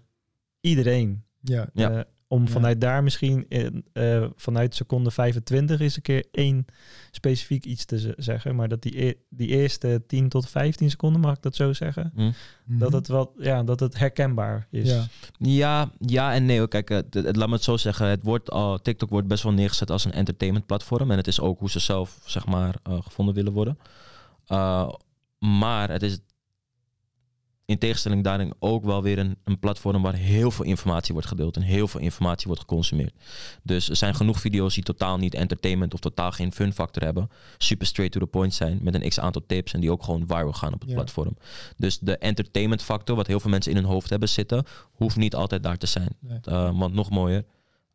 [0.61, 1.23] iedereen.
[1.41, 2.05] Ja, Ja.
[2.29, 2.49] Eh, om Ja.
[2.51, 6.65] vanuit daar misschien in, eh, vanuit seconde 25 eens een keer één
[7.11, 8.55] specifiek iets te zeggen.
[8.55, 12.11] Maar dat die, e- die eerste 10 tot 15 seconden, mag ik dat zo zeggen?
[12.15, 12.31] Hm?
[12.65, 12.97] Dat, Mhm.
[12.97, 14.89] het wat, ja, dat het herkenbaar is.
[14.89, 15.05] Ja.
[15.37, 16.57] Ja, ja en nee.
[16.57, 16.67] hoor.
[16.67, 18.07] Kijk, het, het- laat me het zo zeggen.
[18.07, 21.11] Het wordt al, TikTok wordt best wel neergezet als een entertainment platform.
[21.11, 23.77] En het is ook hoe ze zelf, zeg maar, eh, gevonden willen worden.
[24.47, 24.89] Uh,
[25.39, 26.19] maar het is
[27.69, 31.55] in tegenstelling daarin ook wel weer een, een platform waar heel veel informatie wordt gedeeld
[31.55, 33.13] en heel veel informatie wordt geconsumeerd.
[33.63, 37.29] Dus er zijn genoeg video's die totaal niet entertainment of totaal geen fun factor hebben.
[37.57, 40.23] Super straight to the point zijn met een x aantal tips en die ook gewoon
[40.27, 40.95] viral gaan op het Ja.
[40.95, 41.37] platform.
[41.77, 45.35] Dus de entertainment factor, wat heel veel mensen in hun hoofd hebben zitten, hoeft niet
[45.35, 46.09] altijd daar te zijn.
[46.19, 46.39] Nee.
[46.49, 47.45] Uh, want nog mooier,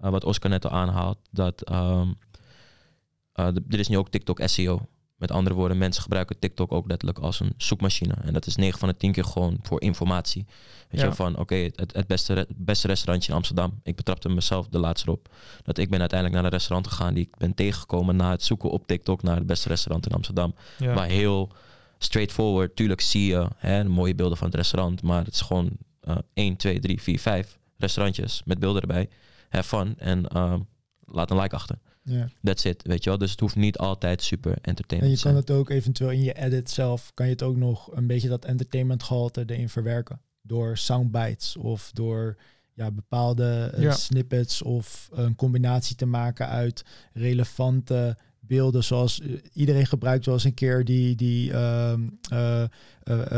[0.01, 4.41] uh, wat Oscar net al aanhaalt, dat ehm, uh, de- er is nu ook TikTok
[4.45, 4.87] SEO.
[5.25, 8.15] Met andere woorden, mensen gebruiken TikTok ook letterlijk als een zoekmachine.
[8.23, 10.47] En dat is 9 van de 10 keer gewoon voor informatie.
[10.91, 11.07] Weet Ja.
[11.07, 13.81] je, van oké, het, het beste, beste restaurantje in Amsterdam.
[13.83, 15.29] Ik betrapte mezelf de laatste op.
[15.63, 18.71] Dat ik ben uiteindelijk naar een restaurant gegaan die ik ben tegengekomen na het zoeken
[18.71, 20.55] op TikTok naar het beste restaurant in Amsterdam.
[20.79, 20.95] Ja.
[20.95, 21.51] Maar heel
[21.99, 22.77] straightforward.
[22.77, 25.03] Tuurlijk zie je hè, mooie beelden van het restaurant.
[25.03, 25.71] Maar het is gewoon
[26.01, 29.09] eh 1, 2, 3, 4, 5 restaurantjes met beelden erbij.
[29.49, 30.61] Have fun en ehm,
[31.07, 31.79] laat een like achter.
[32.07, 32.29] Ja.
[32.43, 33.19] That's it, weet je wel.
[33.19, 35.35] Dus het hoeft niet altijd super En entertainment je te zijn.
[35.35, 38.29] kan het ook eventueel in je edit zelf, kan je het ook nog een beetje
[38.29, 40.21] dat entertainment gehalte erin verwerken.
[40.43, 42.37] Door soundbites of door
[42.75, 43.93] ja, bepaalde eh, Ja.
[43.93, 48.85] snippets of een combinatie te maken uit relevante beelden.
[48.85, 52.01] Zoals eh, iedereen gebruikt wel eens een keer die, die ehm,
[52.31, 52.69] eh, eh,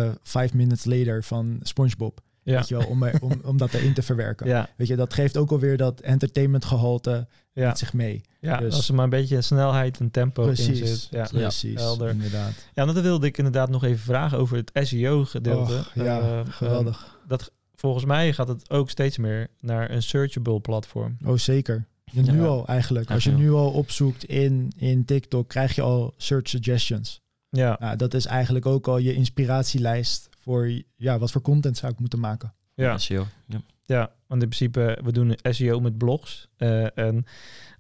[0.05, 2.21] eh, Five Minutes Later van SpongeBob.
[2.47, 2.57] Ja.
[2.57, 4.47] Weet je wel, om, er- om, om dat erin te verwerken.
[4.47, 7.67] Ja, Weet je, dat geeft ook alweer dat entertainment gehalte ja.
[7.67, 8.23] met zich mee.
[8.41, 11.09] ja dus- als er maar een beetje snelheid en tempo in Precies, zit.
[11.11, 11.27] Ja.
[11.33, 12.09] precies, helder.
[12.11, 12.53] inderdaad.
[12.75, 15.85] ja, dat wilde ik inderdaad nog even vragen over het SEO-gedeelte.
[15.95, 17.05] Ja, Eh, geweldig.
[17.23, 21.17] eh, dat, volgens mij gaat het ook steeds meer naar een searchable platform.
[21.25, 21.87] Oh, zeker.
[22.13, 23.11] Ja, nu al eigenlijk.
[23.11, 27.21] Als je nu al opzoekt in, in TikTok, krijg je al search suggestions.
[27.49, 31.93] Ja, Nou, dat is eigenlijk ook al je inspiratielijst voor ja, wat voor content zou
[31.93, 32.55] ik moeten maken.
[32.75, 32.99] ja.
[32.99, 33.27] SEO.
[33.47, 33.61] Ja.
[33.87, 36.49] Ja, want in principe, we doen SEO met blogs.
[36.57, 37.25] eh, en,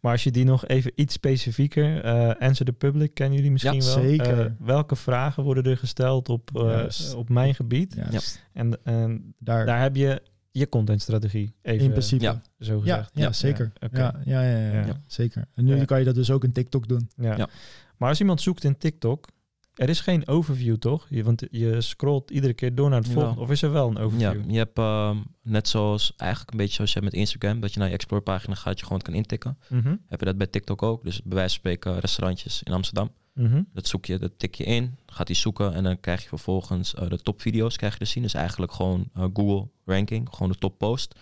[0.01, 3.81] maar als je die nog even iets specifieker, eh Answer the Public kennen jullie misschien
[3.83, 3.95] Ja, wel.
[4.05, 4.41] zeker.
[4.47, 6.87] Eh, welke vragen worden er gesteld op, eh,
[7.17, 7.95] op mijn gebied?
[7.97, 8.21] Ja, Ja.
[8.53, 12.23] En, en Daar, daar heb je je contentstrategie even in principe.
[12.25, 12.43] ja.
[12.59, 13.11] Ja, zo ja, gezegd.
[13.15, 13.73] ja, zeker.
[13.81, 13.99] oké.
[13.99, 15.01] Ja, ja, ja, ja, Ja.
[15.07, 15.45] zeker.
[15.55, 15.85] En nu Ja.
[15.85, 17.09] kan je dat dus ook in TikTok doen.
[17.17, 17.37] Ja.
[17.37, 17.49] Ja.
[17.97, 19.29] Maar als iemand zoekt in TikTok,
[19.77, 21.07] er is geen overview toch?
[21.09, 23.41] Je, want je scrolt iedere keer door naar het volgende.
[23.41, 24.21] Of is er wel een overview?
[24.21, 27.73] Ja, je hebt ehm, net zoals eigenlijk een beetje zoals je hebt met Instagram, dat
[27.73, 29.59] je naar je explore pagina gaat, je gewoon kan intikken.
[29.69, 29.97] Mhm.
[30.07, 31.05] Heb je dat bij TikTok ook?
[31.05, 33.11] Dus bij wijze van spreken restaurantjes in Amsterdam.
[33.37, 33.63] Mhm.
[33.73, 36.95] Dat zoek je, dat tik je in, gaat hij zoeken en dan krijg je vervolgens
[36.95, 38.23] eh, de topvideo's krijg je te zien.
[38.23, 41.15] Dus eigenlijk gewoon eh, Google ranking, gewoon de top post.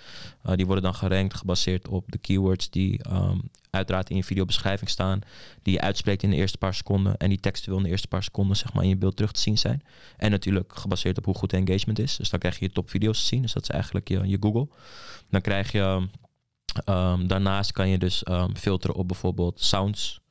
[0.42, 3.38] Eh, die worden dan gerankt gebaseerd op de keywords die ehm,
[3.70, 5.20] uiteraard in je videobeschrijving staan,
[5.62, 8.22] die je uitspreekt in de eerste paar seconden en die textueel in de eerste paar
[8.22, 9.82] seconden zeg maar in je beeld terug te zien zijn.
[10.16, 12.16] En natuurlijk gebaseerd op hoe goed de engagement is.
[12.16, 13.42] Dus dan krijg je je topvideo's te zien.
[13.42, 14.68] Dus dat is eigenlijk je, je Google.
[15.30, 16.08] Dan krijg je
[16.84, 20.22] ehm, daarnaast kan je dus ehm, filteren op bijvoorbeeld sounds.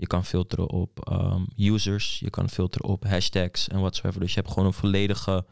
[0.00, 2.18] Je kan filteren op ehm, users.
[2.20, 4.20] Je kan filteren op hashtags en whatsoever.
[4.20, 5.44] Dus je hebt gewoon een volledige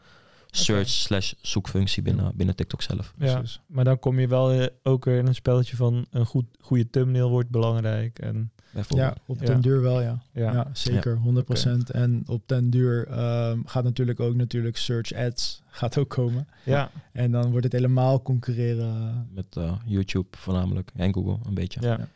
[0.51, 3.13] search slash zoekfunctie binnen, binnen TikTok zelf.
[3.17, 3.59] Ja, Precies.
[3.67, 6.89] maar dan kom je wel eh, ook weer in een spelletje van een goed, goede
[6.89, 8.19] thumbnail wordt belangrijk.
[8.19, 8.51] En.
[8.89, 9.45] Ja, op Ja.
[9.45, 10.21] den duur wel, ja.
[10.33, 10.51] ja.
[10.51, 11.91] Ja, zeker, 100%.
[11.91, 16.47] En op den duur ehm, gaat natuurlijk ook natuurlijk search ads gaat ook komen.
[16.65, 19.27] Ja, En dan wordt het helemaal concurreren.
[19.33, 21.81] Met eh, YouTube voornamelijk en Google een beetje.
[21.81, 22.07] ja.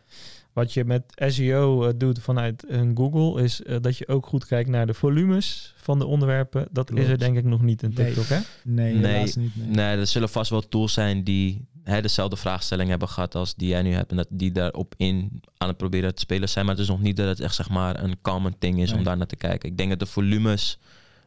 [0.54, 4.46] Wat je met SEO eh, doet vanuit een Google is eh, dat je ook goed
[4.46, 6.68] kijkt naar de volumes van de onderwerpen.
[6.72, 8.06] Dat is er denk ik nog niet in Nee.
[8.06, 8.40] TikTok, hè?
[8.64, 9.56] Nee, Nee, helaas niet.
[9.56, 9.68] Nee.
[9.68, 13.68] Nee, er zullen vast wel tools zijn die hè, dezelfde vraagstelling hebben gehad als die
[13.68, 14.12] jij nu hebt.
[14.12, 16.66] En dat die daarop in aan het proberen te spelen zijn.
[16.66, 18.96] Maar het is nog niet dat het echt zeg maar een common thing is om
[18.96, 19.06] Nee.
[19.06, 19.70] daar naar te kijken.
[19.70, 20.80] Ik denk dat de volumes,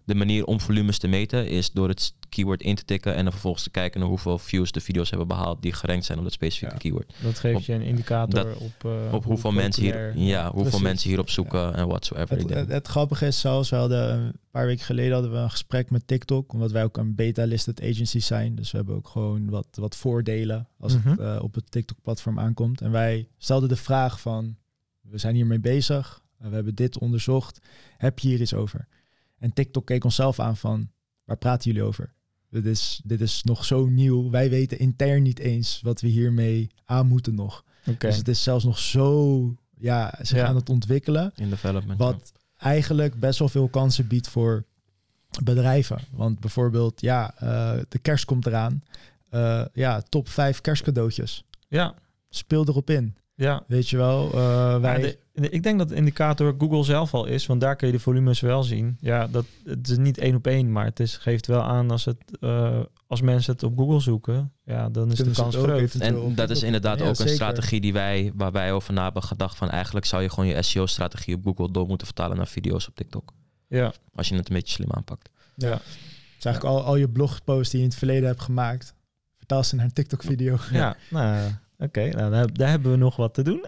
[0.06, 3.32] de manier om volumes te meten is door het keyword in te tikken en dan
[3.32, 6.32] vervolgens te kijken naar hoeveel views de video's hebben behaald die gerankt zijn op dat
[6.32, 6.80] specifieke Ja.
[6.80, 7.12] keyword.
[7.22, 10.42] Dat geeft Op- je een indicator dat- op, eh, Op hoe hoeveel mensen hier, ja,
[10.44, 10.80] hoeveel Precies.
[10.80, 12.36] mensen hierop zoeken en whatsoever.
[12.38, 15.50] Het, het, het grappige is zelfs, we hadden een paar weken geleden hadden we een
[15.50, 18.54] gesprek met TikTok, omdat wij ook een beta-listed agency zijn.
[18.54, 21.20] Dus we hebben ook gewoon wat, wat voordelen als het Mhm.
[21.20, 22.80] eh, op het TikTok-platform aankomt.
[22.80, 24.56] En wij stelden de vraag van,
[25.00, 27.58] we zijn hiermee bezig, we hebben dit onderzocht,
[27.96, 28.86] heb je hier iets over?
[29.38, 30.90] En TikTok keek onszelf aan van,
[31.24, 32.14] waar praten jullie over?
[32.50, 34.30] Dit is, dit is nog zo nieuw.
[34.30, 37.64] Wij weten intern niet eens wat we hiermee aan moeten nog.
[37.98, 40.46] Dus het is zelfs nog zo ja, zich Ja.
[40.46, 41.32] aan het ontwikkelen.
[41.36, 41.98] in development.
[41.98, 42.04] ja.
[42.04, 44.64] Wat eigenlijk best wel veel kansen biedt voor
[45.44, 45.98] bedrijven.
[46.10, 48.82] Want bijvoorbeeld, ja, eh, de kerst komt eraan.
[49.28, 51.44] Eh, ja, top 5 kerstcadeautjes.
[51.68, 51.94] Ja,
[52.28, 53.16] Speel erop in.
[53.36, 53.64] Ja.
[53.66, 55.00] Weet je wel, eh, wij...
[55.00, 57.86] Ja, de- de- ik denk dat de indicator Google zelf al is, want daar kun
[57.86, 58.96] je de volumes wel zien.
[59.00, 62.04] Ja, dat, het is niet één op één, maar het is, geeft wel aan als,
[62.04, 65.94] het, eh, als mensen het op Google zoeken, ja, dan is Kunnen de kans groot.
[65.94, 69.22] En dat is inderdaad Ja, ook een strategie die wij, waar wij over na hebben
[69.22, 69.56] gedacht.
[69.56, 72.94] Van eigenlijk zou je gewoon je SEO-strategie op Google door moeten vertalen naar video's op
[72.94, 73.32] TikTok.
[73.68, 75.28] Ja, Als je het een beetje slim aanpakt.
[75.54, 75.70] ja.
[75.70, 78.94] Het is eigenlijk al, al je blogposts die je in het verleden hebt gemaakt.
[79.36, 80.56] Vertaal ze naar een TikTok-video.
[80.72, 80.96] ja.
[81.10, 83.64] nou, oké, nou, daar, daar hebben we nog wat te doen.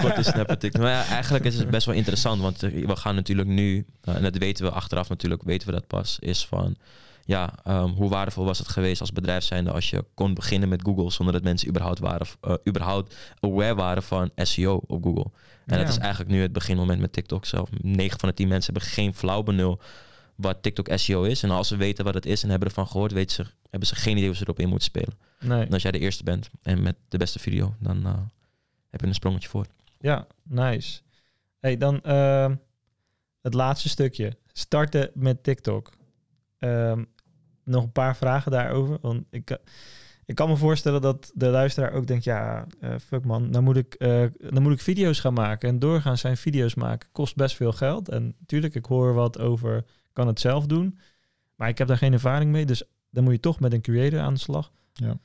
[0.00, 0.80] Korte snappen.
[0.80, 2.40] Maar ja, eigenlijk is het best wel interessant.
[2.42, 5.72] Want eh, we gaan natuurlijk nu, eh, en dat weten we achteraf natuurlijk, weten we
[5.74, 6.76] dat pas, is van...
[7.24, 10.82] Ja, ehm, hoe waardevol was het geweest als bedrijf zijnde als je kon beginnen met
[10.82, 15.26] Google zonder dat mensen überhaupt, waren, eh, überhaupt aware waren van SEO op Google.
[15.66, 15.92] En dat Ja.
[15.92, 17.68] is eigenlijk nu het beginmoment met TikTok zelf.
[17.80, 19.80] 9 van de 10 mensen hebben geen flauw benul
[20.40, 21.42] wat TikTok SEO is.
[21.42, 23.94] En als ze weten wat het is en hebben ervan gehoord, weten ze, hebben ze
[23.94, 25.18] geen idee hoe ze erop in moeten spelen.
[25.40, 25.66] Nee.
[25.66, 28.18] En als jij de eerste bent en met de beste video, dan eh,
[28.90, 29.66] heb je een sprongetje voor.
[30.00, 31.00] Ja, nice.
[31.60, 32.54] Hey, dan ehm,
[33.42, 34.36] het laatste stukje.
[34.52, 35.92] Starten met TikTok.
[36.58, 37.04] Ehm,
[37.64, 38.98] nog een paar vragen daarover.
[39.00, 39.58] Want ik,
[40.30, 42.24] ik kan me voorstellen dat de luisteraar ook denkt...
[42.24, 45.68] ja, eh, fuck man, dan moet, ik, eh, dan moet ik video's gaan maken.
[45.68, 48.08] En doorgaans zijn video's maken kost best veel geld.
[48.08, 49.84] En natuurlijk, ik hoor wat over...
[50.12, 50.98] kan het zelf doen.
[51.56, 52.66] Maar ik heb daar geen ervaring mee.
[52.66, 54.72] Dus dan moet je toch met een creator aan de slag.
[54.92, 55.18] Ja.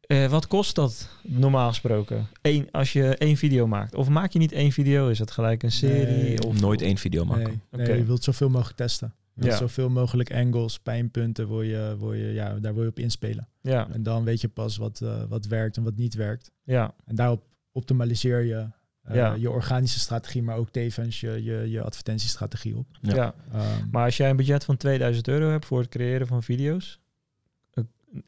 [0.00, 2.26] Eh, wat kost dat normaal gesproken?
[2.42, 3.94] Eén, als je één video maakt.
[3.94, 5.08] Of maak je niet één video?
[5.08, 6.22] Is het gelijk een serie?
[6.22, 6.42] Nee.
[6.46, 7.62] of Nooit één video maken.
[7.70, 9.14] Nee, je wilt zoveel mogelijk testen.
[9.44, 9.56] Ja.
[9.56, 13.48] Zoveel mogelijk angles, pijnpunten, wil je, wil je, ja, daar wil je op inspelen.
[13.60, 16.50] Ja, En dan weet je pas wat, eh, wat werkt en wat niet werkt.
[16.62, 18.68] ja, En daarop optimaliseer je
[19.02, 19.34] eh, Ja.
[19.34, 22.86] je organische strategie, maar ook tevens je, je, je advertentiestrategie op.
[23.00, 23.14] ja.
[23.14, 23.34] Ja.
[23.52, 27.00] Ehm, Maar als jij een budget van 2000 euro hebt voor het creëren van video's,
[27.72, 27.84] eh,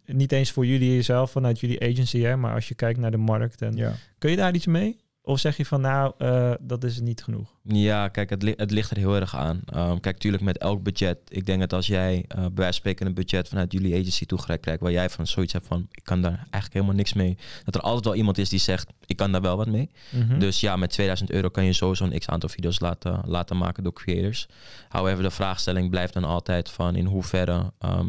[0.07, 3.17] niet eens voor jullie zelf vanuit jullie agency, hè, maar als je kijkt naar de
[3.17, 3.93] markt, en, ja.
[4.19, 4.97] kun je daar iets mee?
[5.29, 7.57] Of zeg je van nou, eh, dat is niet genoeg?
[7.63, 9.61] Ja, kijk, het, li- het ligt er heel erg aan.
[9.65, 11.19] Ehm, kijk, tuurlijk met elk budget.
[11.29, 14.27] Ik denk dat als jij eh bij wijze van spreken een budget vanuit jullie agency
[14.27, 17.37] toegereikt krijgt, waar jij van zoiets hebt van, ik kan daar eigenlijk helemaal niks mee.
[17.65, 19.91] Dat er altijd wel iemand is die zegt, ik kan daar wel wat mee.
[20.11, 20.39] Mhm.
[20.39, 23.83] Dus ja, met 2000 euro kan je sowieso een x aantal video's laten, laten maken
[23.83, 24.49] door creators.
[24.89, 27.73] However, de vraagstelling blijft dan altijd van in hoeverre...
[27.79, 28.09] ehm,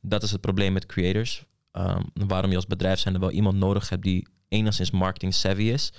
[0.00, 1.44] dat is het probleem met creators.
[1.72, 5.62] Ehm, waarom je als bedrijf zijn er wel iemand nodig hebt die enigszins marketing savvy
[5.62, 5.92] is.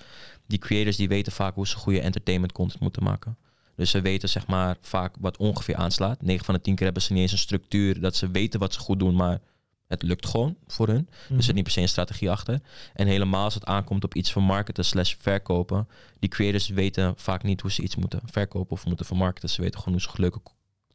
[0.48, 3.38] Die creators die weten vaak hoe ze goede entertainment content moeten maken.
[3.76, 6.22] Dus ze weten zeg maar vaak wat ongeveer aanslaat.
[6.22, 8.74] 9 van de 10 keer hebben ze niet eens een structuur dat ze weten wat
[8.74, 9.40] ze goed doen, maar
[9.88, 11.08] Het lukt gewoon voor hun.
[11.10, 11.42] Er Mhm.
[11.42, 12.60] zit niet per se een strategie achter.
[12.94, 15.88] En helemaal als het aankomt op iets van marketen slash verkopen.
[16.20, 19.50] Die creators weten vaak niet hoe ze iets moeten verkopen of moeten vermarkten.
[19.50, 20.40] Ze weten gewoon hoe ze leuke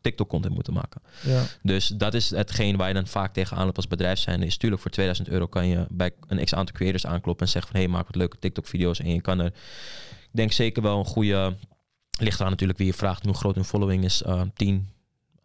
[0.02, 1.02] TikTok content moeten maken.
[1.22, 1.42] Ja.
[1.62, 4.42] Dus dat is hetgeen waar je dan vaak tegenaan loopt als bedrijf zijn.
[4.42, 7.72] Is tuurlijk voor 2000 euro kan je bij een x aantal creators aankloppen en zeggen
[7.72, 9.00] van hé, hey, maak wat leuke TikTok video's.
[9.00, 11.56] En je kan er, ik denk zeker wel een goede,
[12.20, 14.22] ligt eraan natuurlijk wie je vraagt, hoe groot hun following is.
[14.22, 14.88] eh 10,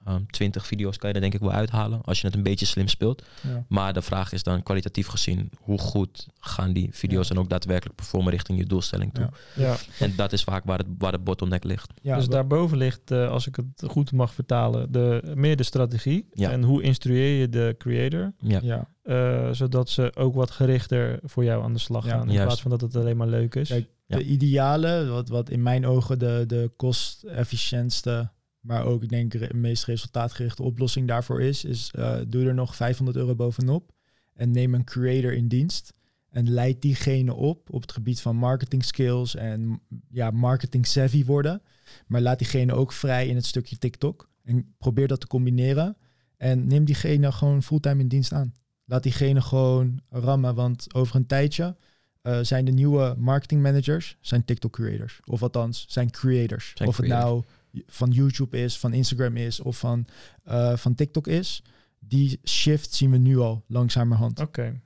[0.08, 2.66] eh, 20 video's kan je er denk ik wel uithalen als je het een beetje
[2.66, 3.24] slim speelt.
[3.44, 3.66] Ja.
[3.70, 7.34] Maar de vraag is dan kwalitatief gezien, hoe goed gaan die video's Ja.
[7.34, 9.30] dan ook daadwerkelijk performen richting je doelstelling toe.
[9.56, 9.64] Ja.
[9.66, 9.76] ja.
[10.00, 11.94] En dat is vaak waar het, waar de bottleneck ligt.
[12.02, 16.28] Ja, dus daarboven ligt, eh, als ik het goed mag vertalen, de, meer de strategie.
[16.34, 16.52] Ja.
[16.52, 18.88] En hoe instrueer je de creator, Ja, ja.
[19.04, 22.12] eh, zodat ze ook wat gerichter voor jou aan de slag Ja.
[22.12, 22.22] gaan.
[22.28, 22.46] In Juist.
[22.46, 23.68] plaats van dat het alleen maar leuk is.
[23.70, 24.18] Kijk, Ja.
[24.18, 28.30] De ideale, wat, wat in mijn ogen de, de kostefficiëntste,
[28.68, 32.76] maar ook ik denk de meest resultaatgerichte oplossing daarvoor is, is eh, doe er nog
[32.76, 33.92] 500 euro bovenop
[34.34, 35.94] en neem een creator in dienst
[36.30, 41.62] en leid diegene op op het gebied van marketing skills en ja, marketing savvy worden.
[42.08, 45.98] Maar laat diegene ook vrij in het stukje TikTok en probeer dat te combineren
[46.38, 48.54] en neem diegene gewoon fulltime in dienst aan.
[48.86, 51.76] Laat diegene gewoon rammen, want over een tijdje
[52.22, 55.20] eh, zijn de nieuwe marketing managers zijn TikTok creators.
[55.26, 56.72] Of althans, zijn creators.
[56.76, 57.24] Zijn of creators.
[57.24, 57.44] het nou
[57.86, 60.08] van YouTube is, van Instagram is of van,
[60.44, 61.64] eh, van TikTok is.
[62.00, 64.40] Die shift zien we nu al langzamerhand.
[64.40, 64.82] Oké.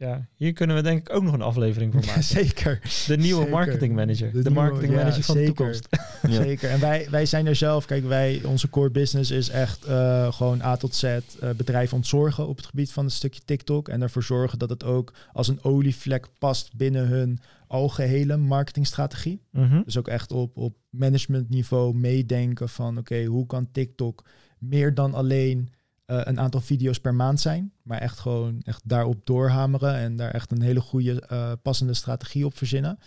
[0.00, 2.22] Ja, hier kunnen we denk ik ook nog een aflevering van maken.
[2.22, 3.50] zeker, De nieuwe Zeker.
[3.50, 4.32] marketing manager.
[4.32, 5.88] De De, nieuwe- marketing ja, manager van de toekomst.
[6.28, 6.42] Ja.
[6.42, 6.70] zeker.
[6.70, 10.62] En wij, wij zijn er zelf, kijk, wij, onze core business is echt eh, gewoon
[10.62, 11.18] A tot Z eh,
[11.56, 13.88] bedrijven ontzorgen op het gebied van een stukje TikTok.
[13.88, 19.40] En ervoor zorgen dat het ook als een olievlek past binnen hun algehele marketingstrategie.
[19.50, 19.82] Mhm.
[19.84, 24.24] Dus ook echt op, op managementniveau meedenken van oké, hoe kan TikTok
[24.58, 25.68] meer dan alleen
[26.10, 30.30] eh, een aantal video's per maand zijn, maar echt gewoon echt daarop doorhameren en daar
[30.30, 32.98] echt een hele goede eh, passende strategie op verzinnen.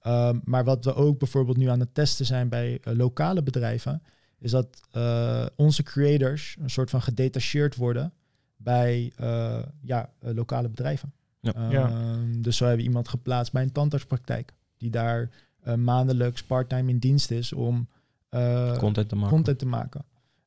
[0.00, 4.02] Ehm, maar wat we ook bijvoorbeeld nu aan het testen zijn bij eh, lokale bedrijven,
[4.38, 8.12] is dat eh, onze creators een soort van gedetacheerd worden
[8.56, 11.12] bij eh, ja, lokale bedrijven.
[11.40, 11.52] Ja.
[11.70, 11.88] Ja.
[11.88, 15.30] Ehm, dus zo hebben we iemand geplaatst bij een tandartspraktijk, die daar
[15.62, 17.88] eh, maandelijks parttime in dienst is om
[18.28, 19.30] eh, Content te maken.
[19.34, 20.04] content te maken.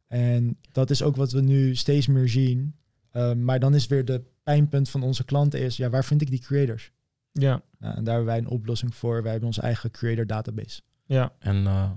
[0.07, 2.75] En dat is ook wat we nu steeds meer zien.
[3.11, 6.29] Ehm, maar dan is weer de pijnpunt van onze klanten is, ja, waar vind ik
[6.29, 6.91] die creators?
[7.31, 9.21] Ja, Nou, en daar hebben wij een oplossing voor.
[9.21, 10.81] Wij hebben onze eigen creator database.
[11.05, 11.33] ja.
[11.39, 11.91] En eh,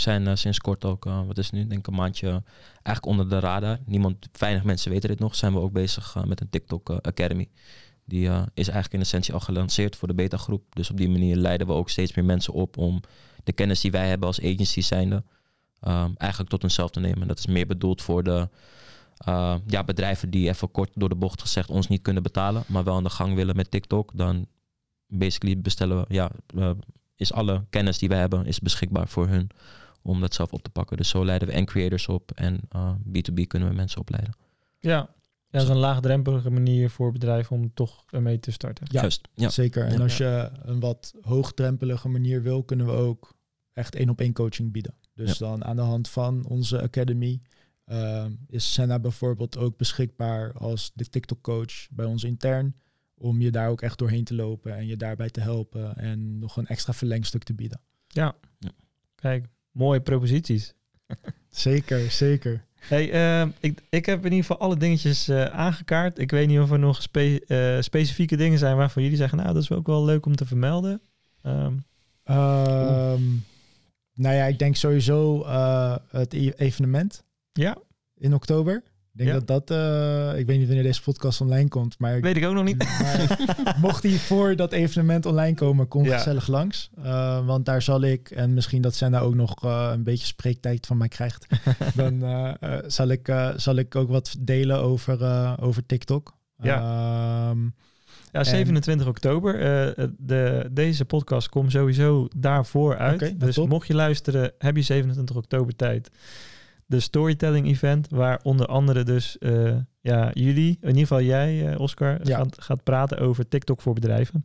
[0.00, 2.42] zijn eh, sinds kort ook, eh, wat is het nu, denk ik een maandje,
[2.82, 3.78] eigenlijk onder de radar.
[3.86, 5.34] Niemand, weinig mensen weten dit nog.
[5.34, 7.48] Zijn we ook bezig met een TikTok Academy.
[8.04, 10.74] Die eh, is eigenlijk in essentie al gelanceerd voor de beta groep.
[10.74, 13.00] Dus op die manier leiden we ook steeds meer mensen op om
[13.44, 15.24] de kennis die wij hebben als agency zijnde,
[15.80, 17.28] ehm, eigenlijk tot onszelf te nemen.
[17.28, 18.48] Dat is meer bedoeld voor de
[19.18, 22.84] eh, ja, bedrijven die even kort door de bocht gezegd ons niet kunnen betalen, maar
[22.84, 24.10] wel aan de gang willen met TikTok.
[24.14, 24.46] Dan
[25.06, 26.70] basically bestellen we, ja, eh,
[27.16, 29.50] is alle kennis die we hebben, is beschikbaar voor hun
[30.02, 30.96] om dat zelf op te pakken.
[30.96, 34.34] Dus zo leiden we en creators op en eh, B2B kunnen we mensen opleiden.
[34.78, 35.16] Ja.
[35.50, 38.86] Ja, dat is een laagdrempelige manier voor bedrijven om toch ermee te starten.
[38.90, 39.48] Ja, Juist, ja.
[39.48, 39.86] Zeker.
[39.86, 43.34] En als je een wat hoogdrempelige manier wil, kunnen we ook
[43.72, 44.94] echt één op één coaching bieden.
[45.26, 47.40] Dus dan aan de hand van onze academy
[47.84, 52.74] ehm, is Senna bijvoorbeeld ook beschikbaar als de TikTok coach bij ons intern.
[53.14, 56.56] Om je daar ook echt doorheen te lopen en je daarbij te helpen en nog
[56.56, 57.80] een extra verlengstuk te bieden.
[58.06, 58.34] Ja.
[58.58, 58.70] Ja.
[59.14, 60.74] Kijk, mooie proposities.
[61.50, 62.64] Zeker, zeker.
[62.74, 66.18] Hey, eh, ik, ik heb in ieder geval alle dingetjes eh, aangekaart.
[66.18, 69.52] Ik weet niet of er nog spe- eh, specifieke dingen zijn waarvan jullie zeggen, nou,
[69.54, 71.00] dat is ook wel leuk om te vermelden.
[71.42, 71.74] Ehm,
[72.24, 73.22] Ehm,
[74.18, 77.76] nou ja, ik denk sowieso eh, het e- evenement ja,
[78.14, 78.82] in oktober.
[79.12, 79.44] Ik denk Ja.
[79.44, 82.44] dat dat, eh, ik weet niet wanneer deze podcast online komt, maar ik weet ik
[82.44, 82.78] ook nog niet.
[82.78, 83.38] Maar
[83.80, 86.16] mocht hij voor dat evenement online komen, kom Ja.
[86.16, 86.90] gezellig langs.
[87.02, 90.86] Eh, want daar zal ik, en misschien dat Senna ook nog eh, een beetje spreektijd
[90.86, 91.46] van mij krijgt,
[91.94, 92.20] dan
[92.86, 96.36] zal, ik, eh, zal ik ook wat delen over, eh, over TikTok.
[96.62, 96.78] Ja.
[97.50, 97.58] Ehm,
[98.32, 99.54] Ja, 27 oktober.
[99.54, 103.20] eh, de, deze podcast komt sowieso daarvoor uit.
[103.20, 103.68] Nou, dus top.
[103.68, 106.10] mocht je luisteren, heb je 27 oktober tijd.
[106.86, 111.80] De storytelling event, waar onder andere dus eh, ja, jullie, in ieder geval jij, eh,
[111.80, 112.36] Oscar, Ja.
[112.36, 114.44] gaat, gaat praten over TikTok voor bedrijven.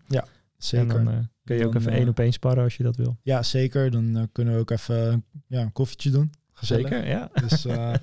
[0.58, 0.98] zeker.
[0.98, 2.96] En dan eh, kun je ook even eh, één op één sparren als je dat
[2.96, 3.18] wil.
[3.22, 3.92] ja, zeker.
[3.92, 6.32] Dan eh, kunnen we ook even ja, een koffietje doen.
[6.62, 7.30] Zeker, ja.
[7.48, 7.94] Dus, eh,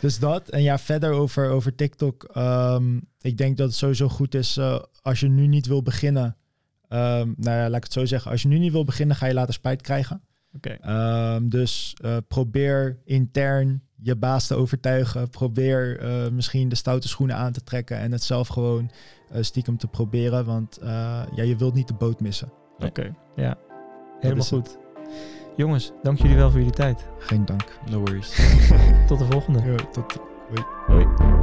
[0.00, 0.48] dus dat.
[0.48, 2.24] En ja, verder over, over TikTok.
[2.24, 6.36] ehm, ik denk dat het sowieso goed is eh, als je nu niet wil beginnen.
[6.88, 8.30] ehm, nou ja, laat ik het zo zeggen.
[8.30, 10.22] Als je nu niet wil beginnen, ga je later spijt krijgen.
[10.56, 10.68] Oké.
[10.70, 15.30] Ehm, dus eh, probeer intern je baas te overtuigen.
[15.30, 16.00] Probeer
[16.32, 18.90] misschien de stoute schoenen aan te trekken en het zelf gewoon
[19.40, 20.44] stiekem te proberen.
[20.44, 22.52] Want ja, je wilt niet de boot missen.
[22.78, 23.56] Oké, ja.
[24.20, 24.78] Helemaal goed.
[25.58, 27.06] Jongens, dank jullie wel voor jullie tijd.
[27.18, 27.78] Geen dank.
[27.90, 28.28] No worries.
[29.08, 29.62] Tot de volgende.
[29.62, 30.18] Jo, tot
[30.86, 31.37] Hoi.